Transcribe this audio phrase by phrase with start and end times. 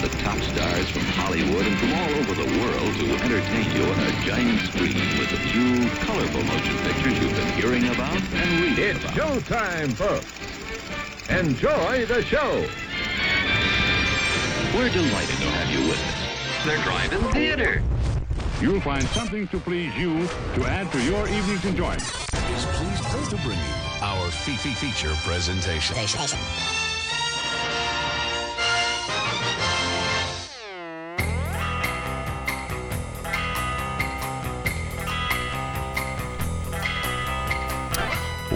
[0.00, 3.98] the top stars from Hollywood and from all over the world to entertain you on
[3.98, 8.96] a giant screen with the few colorful motion pictures you've been hearing about and reading
[8.96, 9.16] It's about.
[9.16, 10.26] showtime, folks.
[11.30, 12.64] Enjoy the show.
[14.76, 16.64] We're delighted to have you with us.
[16.64, 17.82] They're driving theater.
[18.60, 22.02] You'll find something to please you to add to your evening's enjoyment.
[22.02, 25.96] is pleased to bring you our Fifi feature presentation.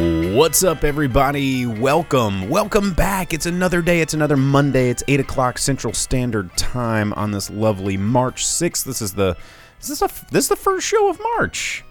[0.02, 1.64] What's up, everybody?
[1.64, 3.32] Welcome, welcome back.
[3.32, 4.00] It's another day.
[4.00, 4.90] It's another Monday.
[4.90, 8.84] It's eight o'clock Central Standard Time on this lovely March sixth.
[8.84, 9.36] This is the
[9.78, 11.84] this is a this is the first show of March.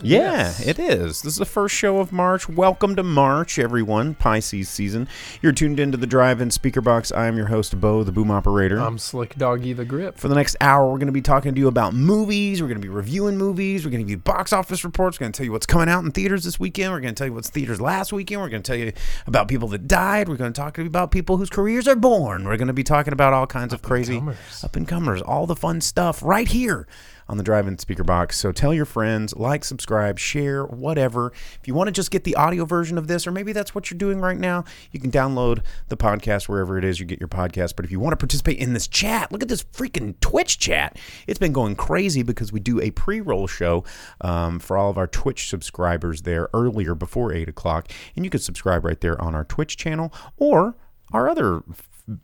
[0.00, 1.22] Yeah, it is.
[1.22, 2.48] This is the first show of March.
[2.48, 4.14] Welcome to March, everyone.
[4.14, 5.08] Pisces season.
[5.42, 7.10] You're tuned into the Drive-In Speaker Box.
[7.10, 8.78] I am your host, Bo, the Boom Operator.
[8.78, 10.16] I'm Slick Doggy the Grip.
[10.16, 12.62] For the next hour, we're going to be talking to you about movies.
[12.62, 13.84] We're going to be reviewing movies.
[13.84, 15.18] We're going to give you box office reports.
[15.18, 16.92] We're going to tell you what's coming out in theaters this weekend.
[16.92, 18.40] We're going to tell you what's theaters last weekend.
[18.40, 18.92] We're going to tell you
[19.26, 20.28] about people that died.
[20.28, 22.44] We're going to talk to you about people whose careers are born.
[22.44, 24.22] We're going to be talking about all kinds of crazy
[24.62, 26.86] up and comers, all the fun stuff right here
[27.28, 28.38] on the drive-in speaker box.
[28.38, 31.32] So tell your friends, like, subscribe, share, whatever.
[31.60, 33.90] If you want to just get the audio version of this, or maybe that's what
[33.90, 37.28] you're doing right now, you can download the podcast wherever it is you get your
[37.28, 37.76] podcast.
[37.76, 40.98] But if you want to participate in this chat, look at this freaking Twitch chat.
[41.26, 43.84] It's been going crazy because we do a pre-roll show
[44.20, 48.40] um, for all of our Twitch subscribers there earlier before eight o'clock, and you can
[48.40, 50.76] subscribe right there on our Twitch channel or
[51.12, 51.62] our other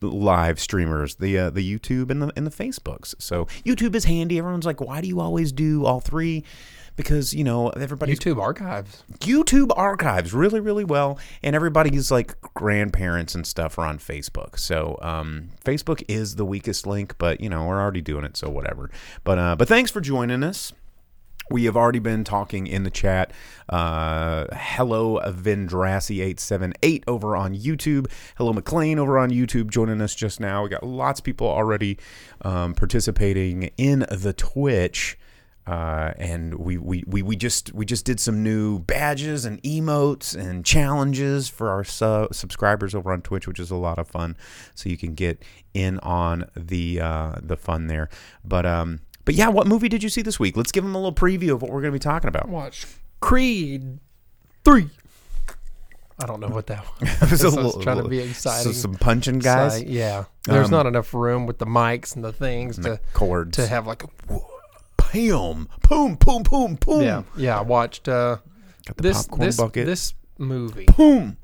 [0.00, 3.14] live streamers, the uh, the YouTube and the and the Facebooks.
[3.18, 4.38] So YouTube is handy.
[4.38, 6.44] Everyone's like, why do you always do all three?
[6.96, 9.02] Because you know everybody's YouTube archives.
[9.18, 14.58] YouTube archives really, really well, and everybody's like grandparents and stuff are on Facebook.
[14.58, 18.48] So um, Facebook is the weakest link, but you know we're already doing it, so
[18.48, 18.90] whatever.
[19.24, 20.72] But uh, but thanks for joining us.
[21.50, 23.32] We have already been talking in the chat.
[23.68, 28.10] Uh, hello, Vendrassy878 over on YouTube.
[28.36, 30.62] Hello, McLean over on YouTube joining us just now.
[30.62, 31.98] We got lots of people already
[32.42, 35.18] um, participating in the Twitch.
[35.66, 40.36] Uh, and we, we, we, we just we just did some new badges and emotes
[40.36, 44.36] and challenges for our su- subscribers over on Twitch, which is a lot of fun.
[44.74, 48.10] So you can get in on the uh, the fun there.
[48.44, 50.56] But um, but yeah, what movie did you see this week?
[50.56, 52.48] Let's give them a little preview of what we're going to be talking about.
[52.48, 52.86] Watch
[53.20, 53.98] Creed
[54.64, 54.88] 3.
[56.22, 57.44] I don't know what that was.
[57.56, 58.72] I was trying to be exciting.
[58.72, 60.24] So some punching guys, Exci- yeah.
[60.44, 63.56] There's Um, not enough room with the mics and the things the to chords.
[63.56, 64.08] to have like a
[64.96, 67.02] Pam, boom, boom, boom, boom.
[67.02, 67.58] yeah yeah.
[67.58, 68.38] I watched uh,
[68.86, 69.86] Got the this popcorn this bucket.
[69.86, 70.86] this movie.
[70.96, 71.36] boom.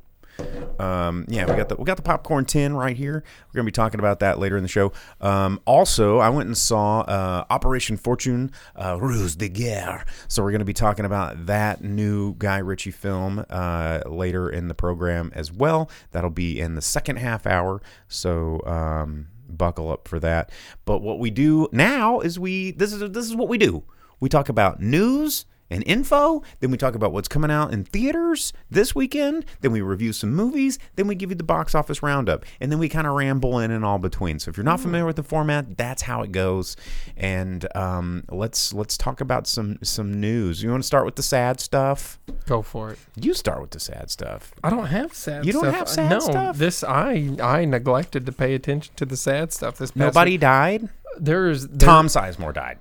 [0.79, 3.23] Um, yeah, we got the we got the popcorn tin right here.
[3.49, 4.93] We're gonna be talking about that later in the show.
[5.21, 10.05] Um, also, I went and saw uh, Operation Fortune, uh, Ruse de Guerre.
[10.29, 14.75] So we're gonna be talking about that new Guy Ritchie film uh, later in the
[14.75, 15.91] program as well.
[16.13, 17.83] That'll be in the second half hour.
[18.09, 18.63] So.
[18.67, 20.49] Um, buckle up for that
[20.85, 23.83] but what we do now is we this is this is what we do
[24.21, 26.43] we talk about news and info.
[26.59, 29.45] Then we talk about what's coming out in theaters this weekend.
[29.61, 30.79] Then we review some movies.
[30.97, 32.45] Then we give you the box office roundup.
[32.61, 34.39] And then we kind of ramble in and all between.
[34.39, 36.77] So if you're not familiar with the format, that's how it goes.
[37.17, 40.63] And um, let's let's talk about some some news.
[40.63, 42.19] You want to start with the sad stuff?
[42.47, 42.99] Go for it.
[43.17, 44.53] You start with the sad stuff.
[44.65, 45.47] I don't have sad.
[45.47, 45.75] You don't stuff.
[45.75, 46.59] have sad no, stuff?
[46.59, 49.79] this I I neglected to pay attention to the sad stuff.
[49.79, 50.41] This past Nobody week.
[50.41, 50.89] died.
[51.19, 52.79] There's there, Tom Sizemore died.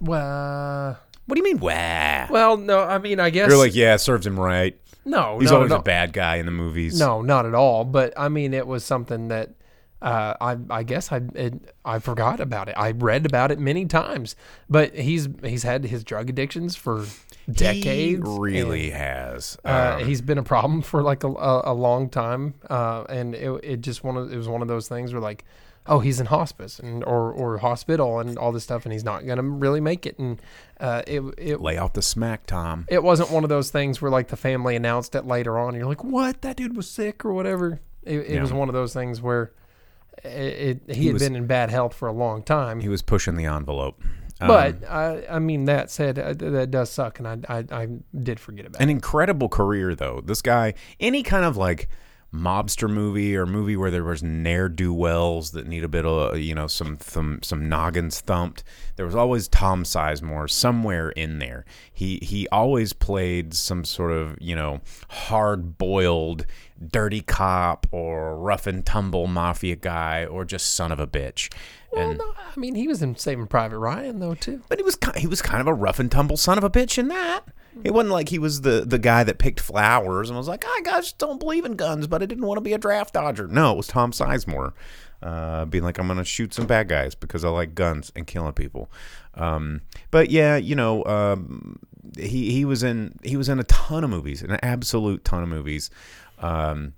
[0.00, 1.60] Well, What do you mean?
[1.60, 2.26] Wah.
[2.30, 2.80] well, no.
[2.80, 4.78] I mean, I guess You're like, yeah, serves him right.
[5.04, 5.38] no.
[5.38, 5.76] He's no, always no.
[5.76, 6.98] a bad guy in the movies.
[6.98, 7.84] No, not at all.
[7.84, 9.50] But I mean, it was something that
[10.02, 12.74] uh, I I guess I it, I forgot about it.
[12.76, 14.34] I read about it many times.
[14.68, 17.04] But he's he's had his drug addictions for
[17.50, 17.84] decades.
[18.28, 19.56] he really has.
[19.64, 23.34] Uh, Um, he's been a problem for like a, a, a long time, uh, and
[23.36, 25.44] it, it just one of it was one of those things where like,
[25.86, 29.26] oh, he's in hospice and or or hospital and all this stuff, and he's not
[29.26, 30.18] gonna really make it.
[30.18, 30.40] And
[30.80, 32.86] uh, it it lay off the smack, Tom.
[32.88, 35.74] it wasn't one of those things where like the family announced it later on.
[35.74, 36.42] You're like, what?
[36.42, 37.80] That dude was sick or whatever.
[38.02, 39.52] It, it was one of those things where
[40.24, 42.80] it, it, he, He had was- been in bad health for a long time.
[42.80, 44.00] He was pushing the envelope.
[44.40, 47.86] Um, but I, I mean, that said, uh, that does suck, and I, I, I
[48.24, 48.92] did forget about an it.
[48.92, 50.20] incredible career though.
[50.24, 51.88] This guy, any kind of like
[52.34, 56.38] mobster movie or movie where there was ne'er do wells that need a bit of
[56.38, 58.64] you know some some some noggins thumped.
[58.96, 61.64] There was always Tom Sizemore somewhere in there.
[61.92, 64.80] He he always played some sort of you know
[65.10, 66.46] hard boiled
[66.84, 71.52] dirty cop or rough and tumble mafia guy or just son of a bitch.
[71.92, 74.62] Well, And no, I mean, he was in Saving Private Ryan though too.
[74.68, 76.98] but he was he was kind of a rough and tumble son of a bitch
[76.98, 77.42] in that.
[77.84, 80.80] It wasn't like he was the the guy that picked flowers and was like, I
[80.84, 83.46] just don't believe in guns, but I didn't want to be a draft dodger.
[83.48, 84.72] No, it was Tom Sizemore,
[85.22, 88.52] uh, being like, I'm gonna shoot some bad guys because I like guns and killing
[88.52, 88.90] people.
[89.34, 89.80] Um,
[90.10, 91.78] but yeah, you know, um,
[92.18, 95.48] he he was in he was in a ton of movies, an absolute ton of
[95.48, 95.90] movies.
[96.38, 96.94] Um,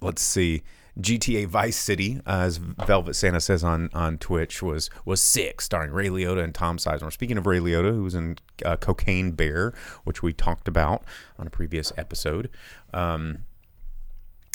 [0.00, 0.62] let's see.
[1.00, 5.90] GTA Vice City, uh, as Velvet Santa says on, on Twitch, was was sick, starring
[5.90, 7.12] Ray Liotta and Tom Sizemore.
[7.12, 9.72] Speaking of Ray Liotta, who was in uh, Cocaine Bear,
[10.04, 11.02] which we talked about
[11.38, 12.50] on a previous episode,
[12.92, 13.38] um,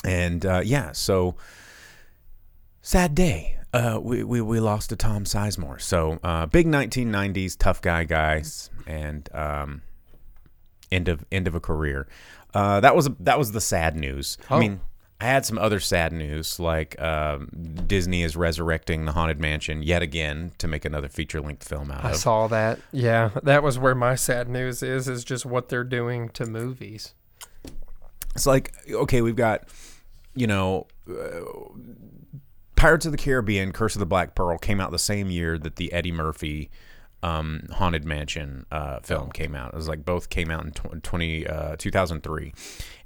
[0.05, 1.35] and uh, yeah, so
[2.81, 3.57] sad day.
[3.73, 5.81] Uh, we, we we lost to Tom Sizemore.
[5.81, 9.81] So uh, big 1990s tough guy guys, and um,
[10.91, 12.07] end of end of a career.
[12.53, 14.37] Uh, that was that was the sad news.
[14.49, 14.59] I Oh.
[14.59, 14.81] mean,
[15.19, 17.49] I had some other sad news, like um,
[17.87, 22.05] Disney is resurrecting the Haunted Mansion yet again to make another feature length film out
[22.05, 22.11] of.
[22.11, 22.79] I saw that.
[22.91, 25.07] Yeah, that was where my sad news is.
[25.07, 27.15] Is just what they're doing to movies.
[28.35, 29.67] It's like okay, we've got
[30.35, 30.87] you know.
[31.09, 31.41] Uh,
[32.75, 35.77] Pirates of the Caribbean: Curse of the Black Pearl came out the same year that
[35.77, 36.69] the Eddie Murphy
[37.23, 39.73] um, Haunted Mansion uh, film came out.
[39.73, 42.53] It was like both came out in tw- 20, uh, 2003.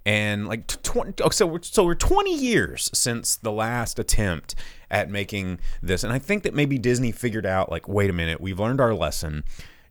[0.06, 4.56] And like t- 20, oh, so we're, so we're 20 years since the last attempt
[4.90, 6.04] at making this.
[6.04, 8.94] And I think that maybe Disney figured out like, wait a minute, we've learned our
[8.94, 9.44] lesson.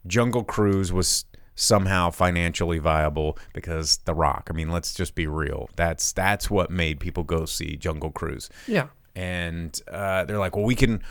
[0.07, 1.25] Jungle Cruise was
[1.55, 4.49] somehow financially viable because The Rock.
[4.51, 5.69] I mean, let's just be real.
[5.77, 8.89] That's that's what made people go see Jungle Cruise Yeah.
[9.15, 11.03] and uh, they're like, well, we can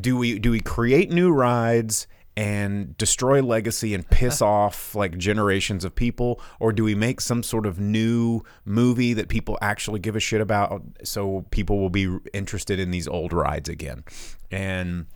[0.00, 2.06] do we do we create new rides
[2.36, 7.42] and destroy legacy and piss off like generations of people, or do we make some
[7.42, 12.18] sort of new movie that people actually give a shit about, so people will be
[12.34, 14.04] interested in these old rides again?
[14.50, 15.06] And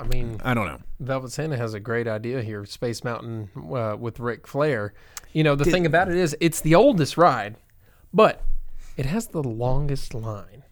[0.00, 0.80] I mean, I don't know.
[1.00, 2.64] Velvet Santa has a great idea here.
[2.64, 4.94] Space Mountain uh, with Ric Flair.
[5.32, 7.56] You know, the thing about it is, it's the oldest ride,
[8.12, 8.42] but
[8.96, 10.64] it has the longest line.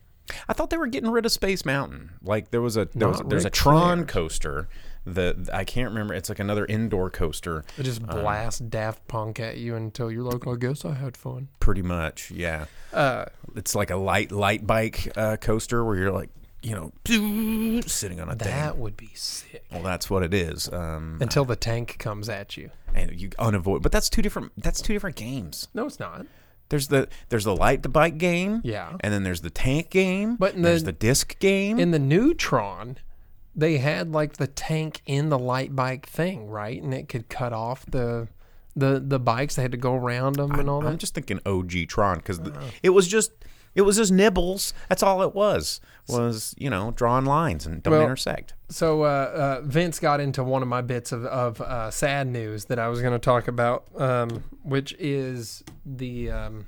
[0.49, 2.11] I thought they were getting rid of Space Mountain.
[2.23, 4.07] Like there was a there was there's a Tron Flair.
[4.07, 4.69] coaster
[5.07, 6.15] that I can't remember.
[6.15, 7.65] It's like another indoor coaster.
[7.79, 11.49] It just blasts Daft Punk at you until you're like, I guess I had fun.
[11.61, 12.67] Pretty much, yeah.
[12.93, 16.31] Uh, It's like a light light bike uh, coaster where you're like,
[16.63, 16.93] you know,
[17.87, 18.49] sitting on a thing.
[18.49, 19.65] that would be sick.
[19.71, 20.69] Well, that's what it is.
[20.73, 22.71] Um, Until the tank comes at you.
[22.95, 24.53] and you unavoid, but that's two different.
[24.57, 25.69] That's two different games.
[25.75, 26.27] No, it's not.
[26.69, 28.61] There's the there's the light the bike game.
[28.65, 28.97] Yeah.
[29.01, 30.35] And then there's the tank game.
[30.37, 31.79] But and there's the- the disc game.
[31.79, 32.99] In the Neutron,
[33.57, 36.81] they had like the tank in the light bike thing, right?
[36.81, 38.29] And it could cut off the
[38.77, 39.57] the the bikes.
[39.57, 40.89] They had to go around them and all that.
[40.89, 42.41] I'm just thinking OG Tron because
[42.83, 43.33] it was just
[43.75, 44.73] it was just nibbles.
[44.89, 45.81] That's all it was.
[46.09, 48.53] Was you know drawing lines and don't Well- intersect.
[48.69, 52.65] So uh, uh, Vince got into one of my bits of, of uh, sad news
[52.65, 56.67] that I was going to talk about, um, which is the um,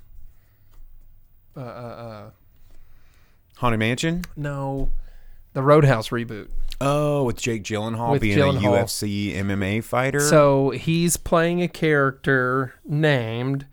[1.56, 2.30] uh, uh, uh,
[3.56, 4.22] Haunted Mansion.
[4.36, 4.90] no,
[5.58, 6.48] the Roadhouse reboot.
[6.80, 8.78] Oh, with Jake Gyllenhaal With being Gyllenhaal.
[8.80, 10.20] a UFC MMA fighter.
[10.20, 13.66] So he's playing a character named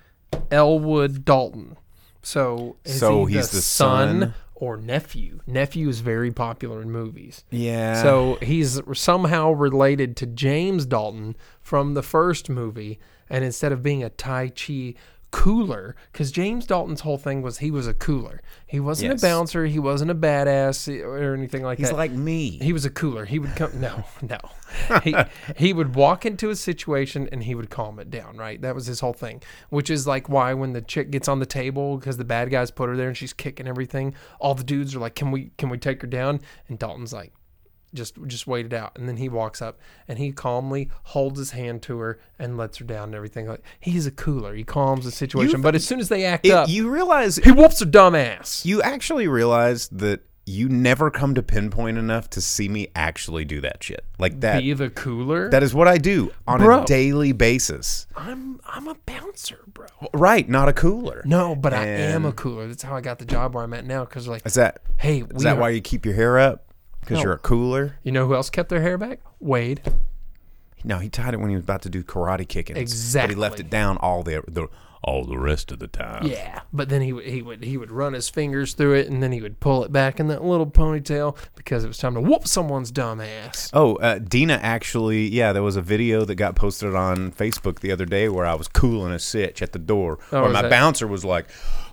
[0.50, 1.78] Elwood Dalton.
[2.24, 4.34] So is So he he's the, the son, son?
[4.56, 5.42] or nephew?
[5.46, 7.44] Nephew is very popular in movies.
[7.52, 8.02] yeah.
[8.02, 12.98] So he's somehow related to James Dalton from the first movie,
[13.30, 14.96] and instead of being a Tai Chi
[15.36, 18.42] cooler, because James Dalton's whole thing was he was a cooler.
[18.66, 19.22] He wasn't Yes.
[19.22, 19.66] a bouncer.
[19.66, 21.94] He wasn't a badass or anything like he's that.
[21.94, 22.52] He's like me.
[22.62, 23.26] He was a cooler.
[23.26, 23.72] He would come.
[23.80, 24.38] No, no.
[25.04, 25.14] He
[25.58, 28.38] he would walk into a situation and he would calm it down.
[28.38, 28.62] Right.
[28.62, 29.42] That was his whole thing.
[29.70, 32.72] Which is like why when the chick gets on the table because the bad guys
[32.72, 35.70] put her there and she's kicking everything, all the dudes are like, "Can we can
[35.70, 36.40] we take her down?"
[36.70, 37.34] And Dalton's like,
[37.96, 41.52] "Just just wait it out." And then he walks up and he calmly holds his
[41.52, 43.48] hand to her and lets her down and everything.
[43.48, 44.54] Like he's a cooler.
[44.54, 45.62] He calms the situation.
[45.62, 48.66] but as soon as they act It- up, you realize he whoops her dumb ass.
[48.66, 53.60] you actually realize that you never come to pinpoint enough to see me actually do
[53.62, 54.62] that shit like that.
[54.62, 55.50] Be the cooler.
[55.50, 56.84] that is what I do on Bro.
[56.84, 58.06] a daily basis.
[58.16, 59.88] I'm I'm a bouncer, bro.
[60.14, 61.24] Right, not a cooler.
[61.26, 62.68] No, but I am a cooler.
[62.68, 64.06] That's how I got the job where I'm at now.
[64.06, 66.65] Because like, Is that hey, is that are- why you keep your hair up?
[67.06, 67.24] Because No.
[67.24, 67.98] you're a cooler.
[68.04, 69.20] you know who else kept their hair back?
[69.40, 69.82] Wade.
[70.84, 72.78] No, he tied it when he was about to do karate kicking.
[72.78, 73.34] Exactly.
[73.36, 74.68] But he left it down all the, the
[75.04, 76.26] all the rest of the time.
[76.26, 79.22] Yeah, but then he would he would he would run his fingers through it, and
[79.22, 82.22] then he would pull it back in that little ponytail because it was time to
[82.22, 83.70] whoop someone's dumb ass.
[83.74, 87.92] Oh, uh, Dina actually, yeah, there was a video that got posted on Facebook the
[87.92, 90.18] other day where I was cooling a sitch at the door.
[90.32, 91.48] Oh, where my that- bouncer was like,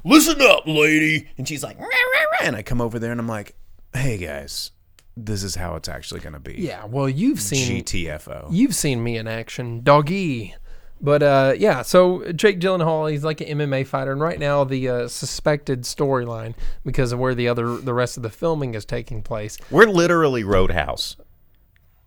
[0.05, 1.29] listen up, lady.
[1.39, 2.47] And she's like, rah, rah, rah.
[2.47, 3.55] and I come over there and I'm like,
[3.95, 4.71] hey, guys,
[5.17, 6.55] this is how it's actually going to be.
[6.55, 8.49] Yeah, well, you've seen GTFO.
[8.51, 10.55] You've seen me in action, doggy.
[11.01, 14.89] But uh, yeah, so Jake Gyllenhaal, he's like an MMA fighter, and right now the
[14.89, 16.55] uh, suspected storyline
[16.85, 19.59] because of where the other the rest of the filming is taking place.
[19.69, 21.17] We're literally Roadhouse.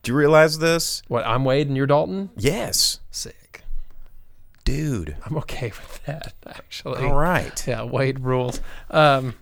[0.01, 1.01] Do you realize this?
[1.09, 2.29] What I'm Wade and you're Dalton.
[2.37, 3.01] Yes.
[3.11, 3.63] Sick.
[4.63, 5.17] Dude.
[5.25, 7.03] I'm okay with that actually.
[7.03, 7.67] All right.
[7.67, 8.61] Yeah, Wade rules.
[8.89, 9.35] Um,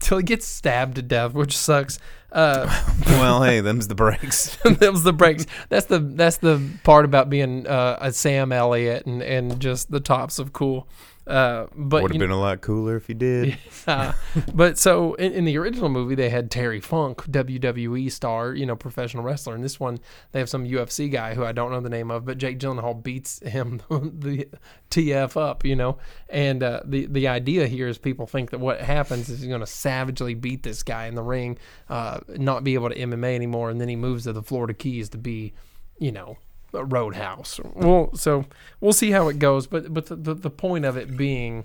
[0.00, 1.98] till he gets stabbed to death, which sucks.
[2.32, 2.66] Uh,
[3.06, 4.58] well, hey, them's the breaks.
[4.64, 5.46] was the breaks.
[5.68, 10.00] That's the that's the part about being uh, a Sam Elliott and, and just the
[10.00, 10.88] tops of cool.
[11.26, 13.58] Uh, but Would have been a lot cooler if you did.
[13.86, 14.12] Uh,
[14.52, 18.74] but so in, in the original movie, they had Terry Funk, WWE star, you know,
[18.74, 19.54] professional wrestler.
[19.54, 20.00] In this one,
[20.32, 23.00] they have some UFC guy who I don't know the name of, but Jake Gyllenhaal
[23.00, 24.48] beats him the
[24.90, 25.98] TF up, you know.
[26.28, 29.60] And uh, the the idea here is people think that what happens is he's going
[29.60, 31.56] to savagely beat this guy in the ring,
[31.88, 35.10] uh, not be able to MMA anymore, and then he moves to the Florida Keys
[35.10, 35.52] to be,
[36.00, 36.38] you know,
[36.72, 37.58] Roadhouse.
[37.74, 38.44] Well, so
[38.80, 39.66] we'll see how it goes.
[39.66, 41.64] But but the, the, the point of it being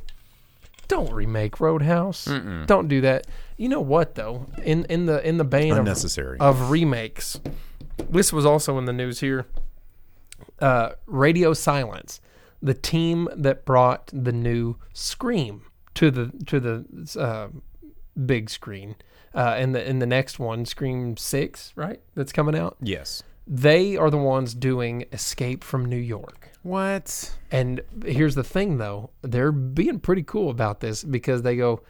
[0.87, 2.25] don't remake Roadhouse.
[2.65, 3.27] Don't do that.
[3.57, 4.47] You know what though?
[4.63, 6.37] In in the in the of, Unnecessary.
[6.39, 7.39] of remakes,
[8.09, 9.45] this was also in the news here.
[10.59, 12.21] Uh, Radio Silence,
[12.61, 15.63] the team that brought the new Scream
[15.95, 17.47] to the to the uh,
[18.25, 18.95] big screen.
[19.33, 22.01] Uh, in the in the next one, Scream Six, right?
[22.15, 22.75] That's coming out.
[22.81, 23.23] yes.
[23.53, 26.51] They are the ones doing Escape from New York.
[26.63, 27.35] What?
[27.51, 31.81] And here's the thing, though, they're being pretty cool about this because they go,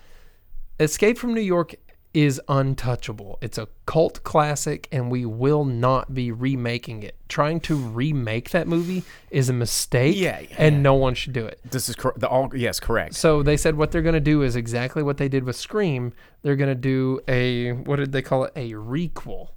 [0.79, 1.75] Escape from New York
[2.15, 3.37] is untouchable.
[3.43, 7.15] It's a cult classic, and we will not be remaking it.
[7.29, 10.47] Trying to remake that movie is a mistake, Yeah, yeah.
[10.57, 11.59] and no one should do it.
[11.69, 12.49] This is cor- the all.
[12.55, 13.13] Yes, correct.
[13.13, 16.11] So they said what they're going to do is exactly what they did with Scream.
[16.41, 18.53] They're going to do a what did they call it?
[18.55, 19.49] A requel.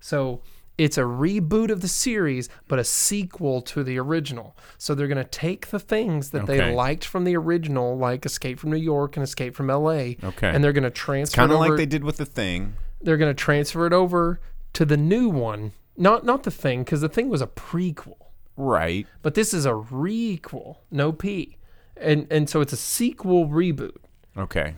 [0.00, 0.40] So
[0.84, 4.56] it's a reboot of the series, but a sequel to the original.
[4.78, 6.56] So they're going to take the things that Okay.
[6.56, 10.16] they liked from the original, like Escape from New York and Escape from L.A.
[10.24, 10.48] Okay.
[10.48, 11.36] and they're going to transfer.
[11.36, 12.74] Kind of like they did with the thing.
[13.02, 14.40] They're going to transfer it over
[14.72, 15.72] to the new one.
[15.96, 18.16] Not not the thing, because the thing was a prequel
[18.56, 19.06] Right.
[19.22, 21.56] but this is a requel, no P,
[21.96, 23.96] and and so it's a sequel reboot.
[24.36, 24.74] Okay.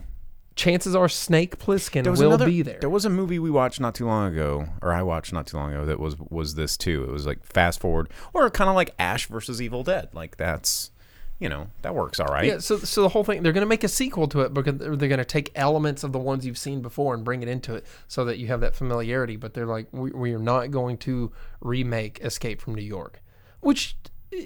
[0.55, 2.77] Chances are Snake Plissken will another, be there.
[2.79, 5.57] There was a movie we watched not too long ago, or I watched not too
[5.57, 7.03] long ago that was was this too.
[7.03, 10.09] It was like fast forward, or kind of like Ash versus Evil Dead.
[10.13, 10.91] Like that's,
[11.39, 12.45] you know, that works all right.
[12.45, 14.77] yeah, so so the whole thing they're going to make a sequel to it because
[14.77, 17.73] they're, going to take elements of the ones you've seen before and bring it into
[17.73, 19.37] it so that you have that familiarity.
[19.37, 21.31] But they're like, we, we are not going to
[21.61, 23.23] remake Escape from New York,
[23.61, 23.97] which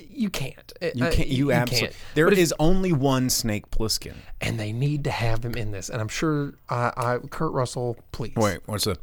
[0.10, 0.74] you can't.
[0.96, 1.28] You Uh, can't.
[1.28, 1.88] You, absolutely.
[1.88, 1.96] can't.
[2.16, 4.16] There But is only one Snake Plissken.
[4.42, 5.90] and they need to have him in this.
[5.90, 8.36] And I'm sure I, I Kurt Russell, please.
[8.36, 8.98] Wait, what's the?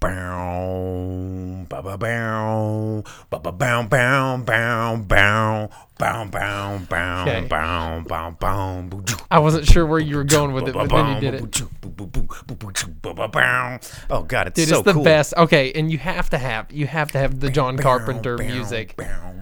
[0.00, 7.46] Bow, ba ba bow, ba ba bow, bow, bow, bow, bow, bow, bow, Okay.
[7.48, 8.90] bow, bow, bow,
[9.30, 11.62] I wasn't sure where you were going with it, but then you did it.
[14.10, 15.04] Oh God, it's Dude, so it's the cool.
[15.04, 15.34] best.
[15.36, 18.54] Okay, and you have to have you have to have the John Carpenter Bow, bow,
[18.54, 18.96] music.
[18.96, 19.34] Bow,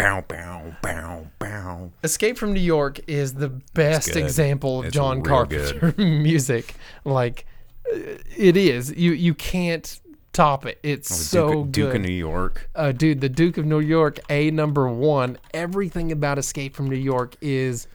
[0.00, 1.90] bow, bow, bow, bow.
[2.02, 4.22] Escape from New York is the best good.
[4.24, 6.74] example of It's John real Carpenter music.
[7.04, 7.46] Like
[7.92, 7.98] uh,
[8.36, 8.92] it is.
[8.96, 10.00] You you can't
[10.32, 10.78] top it.
[10.82, 11.96] It's so Oh, Duke, Duke good.
[11.96, 12.70] of New York.
[12.74, 15.38] uh, dude, the Duke of New York, a number one.
[15.52, 17.86] Everything about Escape from New York is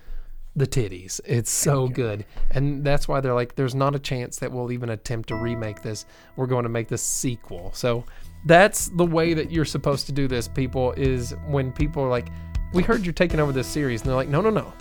[0.57, 1.19] the titties.
[1.25, 4.89] It's so good, and that's why they're like, there's not a chance that we'll even
[4.89, 6.05] attempt to remake this.
[6.37, 7.71] We're going to make this sequel.
[7.73, 8.05] So
[8.45, 10.47] that's the way that you're supposed to do this.
[10.47, 12.27] People is when people are like,
[12.73, 14.73] we heard you're taking over this series, and they're like, no, no, no,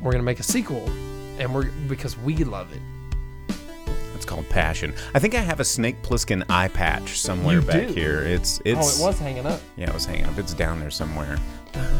[0.00, 0.88] we're gonna make a sequel,
[1.38, 2.80] and we're because we love it.
[4.14, 4.94] It's called Passion.
[5.14, 7.92] I think I have a Snake Plissken eye patch somewhere You back do?
[7.94, 8.20] here.
[8.22, 9.00] It's it's.
[9.00, 9.60] Oh, it was hanging up.
[9.76, 10.38] yeah, it was hanging up.
[10.38, 11.38] It's down there somewhere.
[11.74, 11.98] Uh-huh.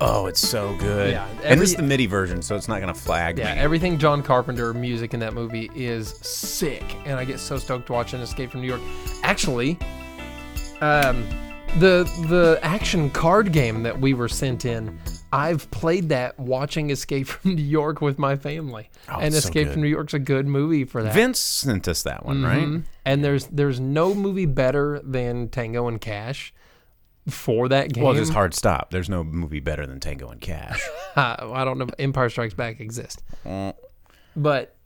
[0.00, 1.12] Oh, it's so good.
[1.12, 3.60] Yeah, and this is the MIDI version, so it's not gonna flag Yeah, me.
[3.60, 8.20] everything John Carpenter music in that movie is sick, and I get so stoked watching
[8.20, 8.82] Escape from New York.
[9.22, 9.78] Actually,
[10.82, 11.24] um,
[11.78, 14.98] the the action card game that we were sent in
[15.32, 19.66] I've played that watching Escape from New York with my family, Oh, and so Escape
[19.68, 19.72] good.
[19.72, 21.14] from New York's a good movie for that.
[21.14, 22.44] Vince sent us that one, Mhm.
[22.74, 22.82] right?
[23.06, 26.52] And there's there's no movie better than Tango and Cash
[27.28, 28.04] for that game.
[28.04, 28.90] Well, just hard stop.
[28.90, 30.80] There's no movie better than Tango and Cash.
[31.16, 31.84] Uh, I don't know.
[31.84, 33.22] if Empire Strikes Back exists,
[34.36, 34.76] but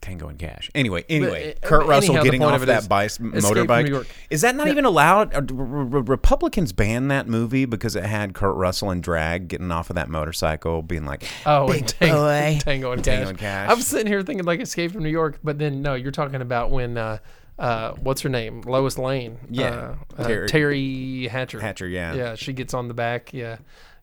[0.00, 0.70] Tango and Cash.
[0.74, 3.40] Anyway, anyway, uh, Kurt Russell the getting off of that is bike, Escape from New
[3.40, 4.06] motorbike.
[4.30, 5.34] Is that not even allowed?
[5.34, 9.72] Uh, Re- Re- Republicans banned that movie because it had Kurt Russell and drag getting
[9.72, 13.30] off of that motorcycle, being like, Oh, "Big Tango, boy." Tango and Tango Cash.
[13.30, 13.70] and Cash.
[13.70, 16.70] I'm sitting here thinking like Escape from New York, but then no, you're talking about
[16.70, 17.18] when uh,
[17.58, 19.94] uh, what's her name, Lois Lane, Yeah.
[20.18, 22.14] uh, uh, Terry- Terry Hatcher, Hatcher, yeah.
[22.14, 23.58] yeah, she gets on the back, yeah,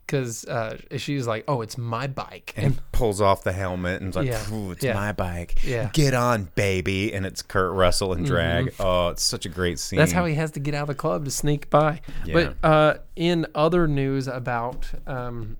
[0.05, 4.15] because uh, she's like, oh, it's my bike, and pulls off the helmet and is
[4.15, 4.41] like, Yeah.
[4.71, 4.93] It's Yeah.
[4.93, 5.63] my bike.
[5.63, 5.89] Yeah.
[5.93, 7.13] Get on, baby.
[7.13, 8.65] And it's Kurt Russell and drag.
[8.67, 8.73] Mhm.
[8.79, 9.97] Oh, it's such a great scene.
[9.97, 12.01] That's how he has to get out of the club to sneak by.
[12.25, 12.33] Yeah.
[12.61, 15.55] But uh, in other news about um,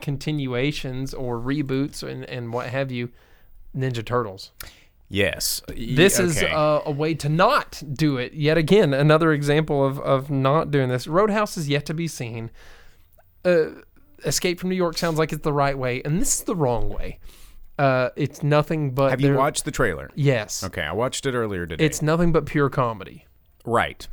[0.00, 3.10] continuations or reboots and, and what have you,
[3.76, 4.50] Ninja Turtles.
[5.08, 5.62] Yes.
[5.68, 6.52] This is Okay.
[6.52, 8.34] uh, a way to not do it.
[8.34, 11.06] Yet again, another example of, of not doing this.
[11.06, 12.50] Roadhouse is yet to be seen.
[13.44, 13.66] Uh,
[14.24, 16.88] Escape from New York sounds like it's the right way, and this is the wrong
[16.88, 17.20] way.
[17.78, 19.10] Uh, it's nothing but.
[19.10, 20.10] Have you watched the trailer?
[20.16, 20.64] Yes.
[20.64, 21.84] Okay, I watched it earlier today.
[21.84, 23.26] It's nothing but pure comedy,
[23.64, 24.06] right.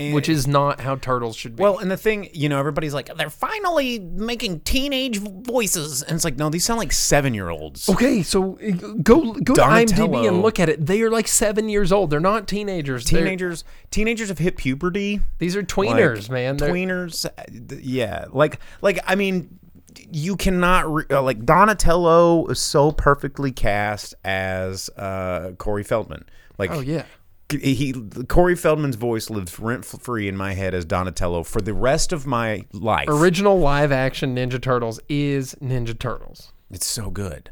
[0.00, 1.62] And- which is not how turtles should be.
[1.62, 6.24] Well, and the thing, you know, everybody's like, they're finally making teenage voices, and it's
[6.24, 7.88] like, no, these sound like seven year olds.
[7.88, 8.70] Okay, so uh,
[9.02, 10.86] go go to IMDb and look at it.
[10.86, 12.10] They are like seven years old.
[12.10, 13.04] They're not teenagers.
[13.04, 15.20] They're- Teenagers, teenagers have hit puberty.
[15.38, 16.56] these are tweeners, Like, man.
[16.56, 17.30] They're- Tweeners, uh,
[17.68, 18.24] th- yeah.
[18.30, 19.58] Like, like I mean,
[20.12, 26.24] you cannot re- uh, like Donatello is so perfectly cast as uh, Corey Feldman.
[26.58, 27.04] Like, Oh yeah.
[27.52, 27.92] He
[28.28, 32.26] Corey Feldman's voice lives rent free in my head as Donatello for the rest of
[32.26, 33.08] my life.
[33.08, 36.52] Original live action Ninja Turtles is Ninja Turtles.
[36.70, 37.50] It's so good.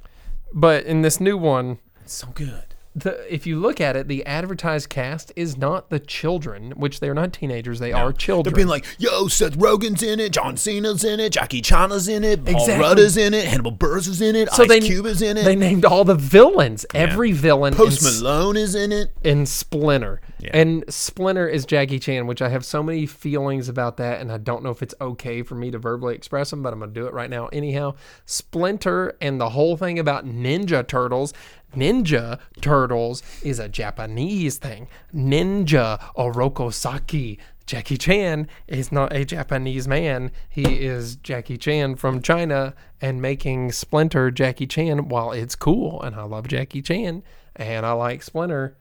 [0.55, 2.68] But in this new one, It's so good.
[3.01, 7.15] The, if you look at it, the advertised cast is not the children, which they're
[7.15, 7.79] not teenagers.
[7.79, 8.53] They are children.
[8.53, 12.25] They're being like, yo, Seth Rogen's in it, John Cena's in it, Jackie Chan's in
[12.25, 12.81] it, Paul Exactly.
[12.85, 15.37] Rudd is in it, Hannibal Buress is in it, so Ice they Cube is in
[15.37, 16.85] it, They named all the villains.
[16.95, 19.13] Every villain Post in, Malone is in it.
[19.23, 20.21] in Splinter.
[20.41, 20.51] Yeah.
[20.55, 24.39] And Splinter is Jackie Chan, which I have so many feelings about that, and I
[24.39, 27.01] don't know if it's okay for me to verbally express them, but I'm going to
[27.01, 27.95] do it right now anyhow.
[28.25, 31.33] Splinter and the whole thing about Ninja Turtles.
[31.75, 34.89] Ninja Turtles is a Japanese thing.
[35.15, 37.39] Ninja Oroku Saki.
[37.67, 40.31] Jackie Chan is not a Japanese man.
[40.49, 46.01] He is Jackie Chan from China and making Splinter Jackie Chan while it's cool.
[46.01, 47.23] And I love Jackie Chan
[47.55, 48.77] and I like Splinter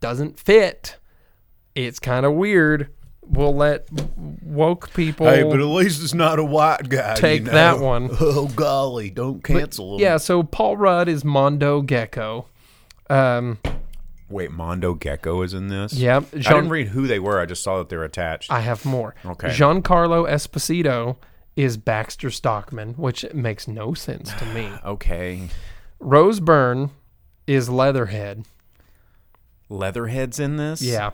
[0.00, 0.96] doesn't fit.
[1.74, 2.88] It's kind of weird.
[3.24, 3.88] We'll let
[4.42, 5.26] woke people.
[5.26, 7.14] Hey, but at least it's not a white guy.
[7.14, 8.10] Take that one.
[8.20, 10.00] Oh golly, don't cancel him.
[10.00, 12.46] yeah, so Paul Rudd is Mondo Gecko.
[13.08, 13.58] Um,
[14.28, 15.92] Wait, Mondo Gecko is in this.
[15.92, 16.24] Yep.
[16.34, 17.38] I Jean- didn't read who they were.
[17.38, 18.50] I just saw that they're attached.
[18.50, 19.14] I have more.
[19.24, 19.48] Okay.
[19.48, 21.16] Giancarlo Esposito
[21.54, 24.70] is Baxter Stockman, which makes no sense to me.
[24.84, 25.48] okay.
[26.00, 26.90] Rose Byrne
[27.46, 28.44] is Leatherhead.
[29.68, 30.82] Leatherhead's in this.
[30.82, 31.10] Yeah.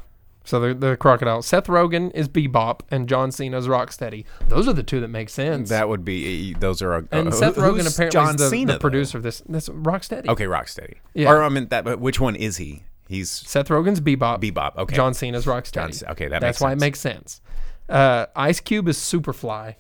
[0.49, 1.43] So the, the crocodile.
[1.43, 4.25] Seth Rogen is Bebop, and John Cena Cena's Rocksteady.
[4.49, 5.69] Those are the two that make sense.
[5.69, 6.55] That would be.
[6.55, 6.95] Those are.
[6.95, 8.79] Uh, and who- Seth Rogen apparently John is the, Cena, the though?
[8.79, 9.43] producer of this.
[9.47, 10.27] That's Rocksteady.
[10.29, 10.95] Okay, Rocksteady.
[11.13, 11.31] Yeah.
[11.31, 11.85] Or I mean that.
[11.85, 12.85] But which one is he?
[13.09, 14.41] He's Seth Rogen's Bebop.
[14.41, 14.75] Bebop.
[14.79, 14.97] Okay.
[14.97, 16.01] John Cena's Rocksteady.
[16.01, 16.81] John- okay, that That's why sense.
[16.83, 17.41] it makes sense.
[17.87, 19.75] Uh, Ice Cube is Superfly,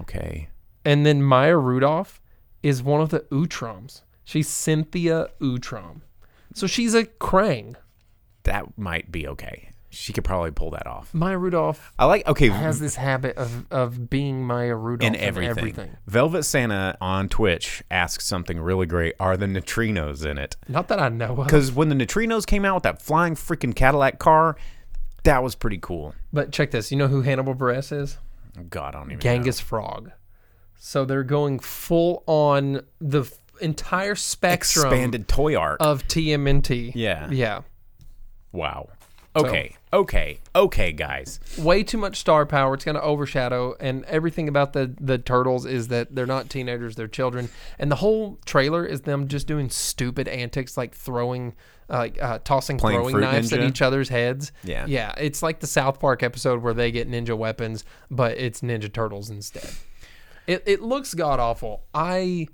[0.00, 0.48] Okay.
[0.84, 2.20] and then Maya Rudolph
[2.62, 4.02] is one of the Utroms.
[4.24, 6.02] She's Cynthia Utrom,
[6.54, 7.76] so she's a Krang.
[8.44, 9.68] That might be okay.
[9.94, 11.12] She could probably pull that off.
[11.12, 12.26] Maya Rudolph I like.
[12.26, 12.48] Okay.
[12.48, 15.96] has this habit of of being Maya Rudolph in in everything.
[16.06, 19.14] Velvet Santa on Twitch asks something really great.
[19.20, 20.56] Are the neutrinos in it?
[20.66, 21.44] Not that I know of.
[21.46, 24.56] Because when the neutrinos came out with that flying freaking Cadillac car,
[25.24, 26.14] that was pretty cool.
[26.32, 26.90] But check this.
[26.90, 28.16] You know who Hannibal Buress is?
[28.70, 30.10] God, I don't even Genghis Frog.
[30.78, 34.14] So they're going full on the f- entire know.
[34.14, 35.80] spectrum expanded toy art.
[35.82, 36.92] of TMNT.
[36.94, 37.30] Yeah.
[37.30, 37.60] Yeah.
[38.52, 38.88] Wow.
[39.34, 39.76] Okay.
[39.92, 40.40] Okay.
[40.54, 41.40] Okay, guys.
[41.58, 42.74] Way too much star power.
[42.74, 46.96] It's going to overshadow, and everything about the the turtles is that they're not teenagers;
[46.96, 47.48] they're children.
[47.78, 51.54] And the whole trailer is them just doing stupid antics, like throwing,
[51.88, 54.52] uh, like uh, tossing Playing throwing knives at each other's heads.
[54.64, 54.84] Yeah.
[54.86, 55.14] yeah.
[55.16, 59.30] It's like the South Park episode where they get ninja weapons, but it's Ninja Turtles
[59.30, 59.70] instead.
[60.46, 61.84] It it looks god awful.
[61.94, 62.48] I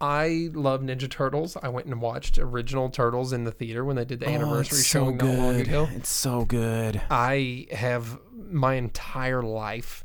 [0.00, 1.56] I love Ninja Turtles.
[1.62, 4.82] I went and watched original Turtles in the theater when they did the oh, anniversary
[4.82, 5.88] showing not long ago.
[5.92, 7.00] It's so good.
[7.10, 10.04] I have my entire life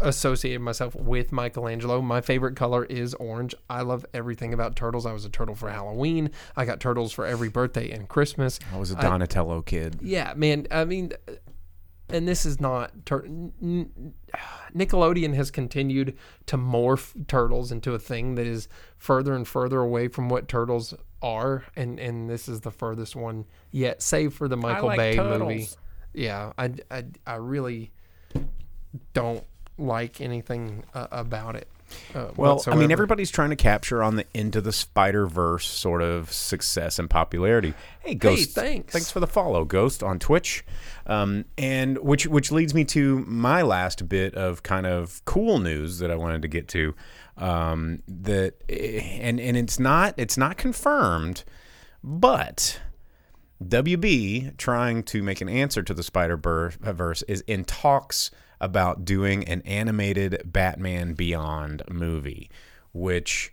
[0.00, 2.00] associated myself with Michelangelo.
[2.02, 3.54] My favorite color is orange.
[3.70, 5.06] I love everything about turtles.
[5.06, 6.30] I was a turtle for Halloween.
[6.56, 8.58] I got turtles for every birthday and Christmas.
[8.72, 10.00] I was a Donatello kid.
[10.02, 10.66] Yeah, man.
[10.70, 11.12] I mean,
[12.10, 13.28] and this is not tur-
[14.74, 16.16] Nickelodeon has continued
[16.46, 20.94] to morph turtles into a thing that is further and further away from what turtles
[21.22, 25.16] are, and and this is the furthest one yet, save for the Michael like Bay
[25.16, 25.40] turtles.
[25.40, 25.68] movie.
[26.14, 27.92] Yeah, I, I, I really
[29.12, 29.44] don't
[29.76, 31.68] like anything uh, about it.
[32.14, 36.02] Uh, Well, I mean, everybody's trying to capture on the Into the Spider Verse sort
[36.02, 37.74] of success and popularity.
[38.00, 38.92] Hey, Ghost, thanks.
[38.92, 40.64] thanks for the follow, Ghost on Twitch,
[41.06, 45.98] um, and which which leads me to my last bit of kind of cool news
[45.98, 46.94] that I wanted to get to.
[47.36, 51.44] Um, that and and it's not it's not confirmed,
[52.02, 52.80] but
[53.64, 59.44] WB trying to make an answer to the Spider Verse is in talks about doing
[59.48, 62.50] an animated Batman Beyond movie,
[62.92, 63.52] which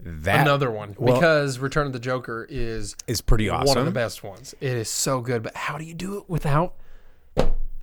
[0.00, 3.66] that another one well, because Return of the Joker is is pretty awesome.
[3.68, 4.54] one of the best ones.
[4.60, 6.74] It is so good, but how do you do it without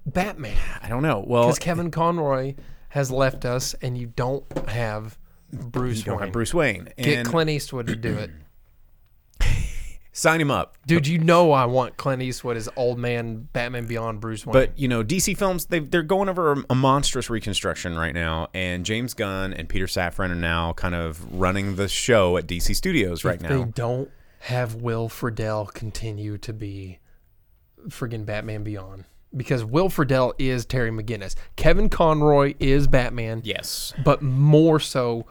[0.06, 0.58] Batman?
[0.82, 1.24] I don't know.
[1.26, 2.56] Well, Because Kevin Conroy
[2.90, 5.18] has left us, and you don't have
[5.52, 6.26] Bruce you don't Wayne.
[6.28, 6.90] have Bruce Wayne.
[6.98, 8.32] Get Clint Eastwood to do it,
[10.12, 10.78] sign him up.
[10.86, 11.08] dude.
[11.08, 14.54] You know I want Clint Eastwood as old man Batman Beyond Bruce Wayne.
[14.54, 18.50] But you know, DC Films they they're going over a, a monstrous reconstruction right now,
[18.54, 22.76] and James Gunn and Peter Safran are now kind of running the show at DC
[22.76, 27.00] Studios right if they don't have Will Friedle continue to be
[27.88, 29.06] friggin' Batman Beyond.
[29.36, 31.36] Because Will Friedle is Terry McGinnis.
[31.56, 33.42] Kevin Conroy is Batman.
[33.46, 35.26] Yes, but more so,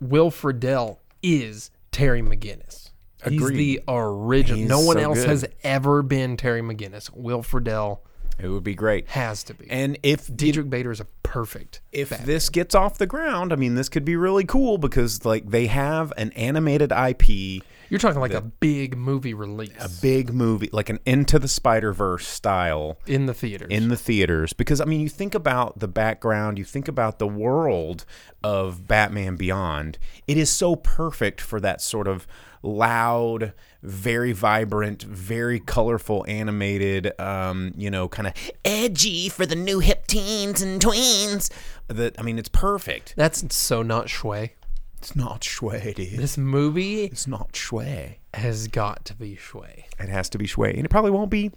[0.00, 2.83] Will Friedle is Terry McGinnis.
[3.30, 4.58] He's the original.
[4.60, 5.28] He's no one so else good.
[5.28, 7.10] has ever been Terry McGinnis.
[7.14, 8.00] Will Friedle
[8.38, 9.08] it would be great.
[9.10, 9.66] has to be.
[9.70, 11.80] And if Diedrich Bader is a perfect.
[11.92, 12.26] if Batman.
[12.26, 15.66] this gets off the ground, I mean, this could be really cool because like they
[15.66, 20.88] have an animated IP, You're talking like a big movie release a big movie, like
[20.88, 23.68] an Into the Spider Verse style in the theaters.
[23.70, 24.52] in the theaters.
[24.52, 28.04] Because I mean, you think about the background, you think about the world
[28.42, 29.98] of Batman Beyond.
[30.26, 32.26] It is so perfect for that sort of
[32.64, 38.32] loud, very vibrant, very colorful, animated, um, you know, kind of
[38.64, 41.50] edgy for the new hip teens and tweens.
[41.88, 43.14] That I mean, it's perfect.
[43.16, 44.54] That's so not Shui.
[44.98, 46.18] It's not Shui, dude.
[46.18, 48.20] This movie It's not Shui.
[48.32, 49.84] has got to be Shui.
[50.00, 51.50] It has to be Shui, and it probably won't be.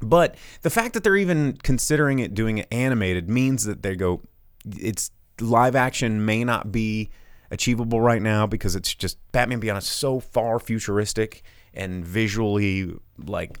[0.00, 4.20] But the fact that they're even considering it doing it animated means that they go,
[4.66, 7.10] it's live action may not be
[7.52, 11.42] achievable right now because it's just Batman Beyond is so far futuristic
[11.74, 12.92] and visually
[13.24, 13.60] like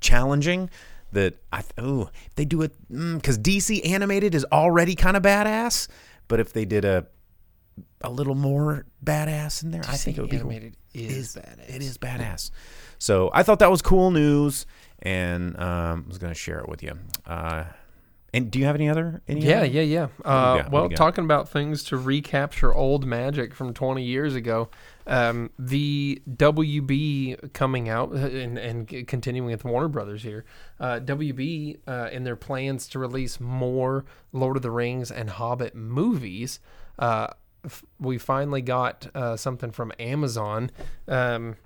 [0.00, 0.70] challenging
[1.12, 5.86] that I oh if they do it because DC animated is already kind of badass,
[6.26, 7.06] but if they did a
[8.00, 10.50] a little more badass in there, I think it would be cool.
[10.50, 11.74] animated is badass.
[11.76, 12.50] It is badass.
[12.98, 14.66] So I thought that was cool news,
[15.00, 16.98] and um, I was going to share it with you.
[17.26, 17.64] Uh,
[18.32, 19.20] and do you have any other?
[19.26, 19.66] Any Yeah, other?
[19.66, 20.06] yeah, yeah.
[20.24, 20.68] Uh?
[20.70, 24.68] Well, talking about things to recapture old magic from 20 years ago,
[25.06, 30.44] um, the WB coming out uh, and, and continuing with Warner Brothers here,
[30.78, 35.74] uh, WB uh, in their plans to release more Lord of the Rings and Hobbit
[35.74, 36.60] movies.
[36.98, 37.28] Uh,
[37.64, 40.70] f- we finally got uh, something from Amazon.
[41.08, 41.56] Um,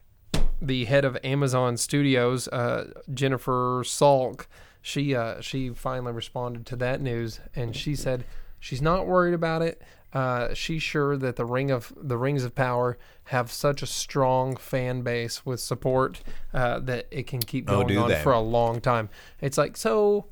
[0.63, 4.47] the head of Amazon Studios, uh, Jennifer Salke,
[4.87, 8.25] she uh, she finally responded to that news, and she said
[8.61, 9.81] she's not worried about it.
[10.13, 14.57] Uh, she's sure that the ring of the rings of power have such a strong
[14.57, 16.21] fan base with support
[16.53, 18.23] uh, that it can keep Oh, going do on they?
[18.23, 19.09] for a long time.
[19.41, 20.27] It's like so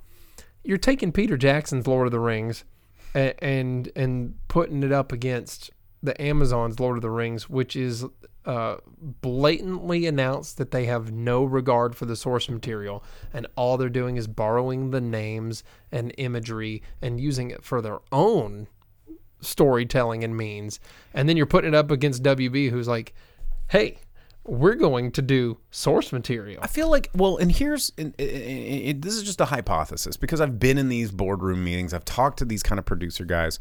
[0.62, 2.64] you're taking Peter Jackson's Lord of the Rings
[3.14, 5.70] and and, and putting it up against
[6.02, 8.04] the Amazon's Lord of the Rings, which is
[8.44, 8.76] uh,
[9.20, 14.16] blatantly announced that they have no regard for the source material, and all they're doing
[14.16, 18.66] is borrowing the names and imagery and using it for their own
[19.40, 20.81] storytelling and means.
[21.14, 23.14] And then you're putting it up against WB, who's like,
[23.70, 23.98] "Hey,
[24.44, 29.02] we're going to do source material." I feel like well, and here's and, and- and
[29.02, 31.92] this is just a hypothesis because I've been in these boardroom meetings.
[31.94, 33.59] I've talked to these kind of producer guys,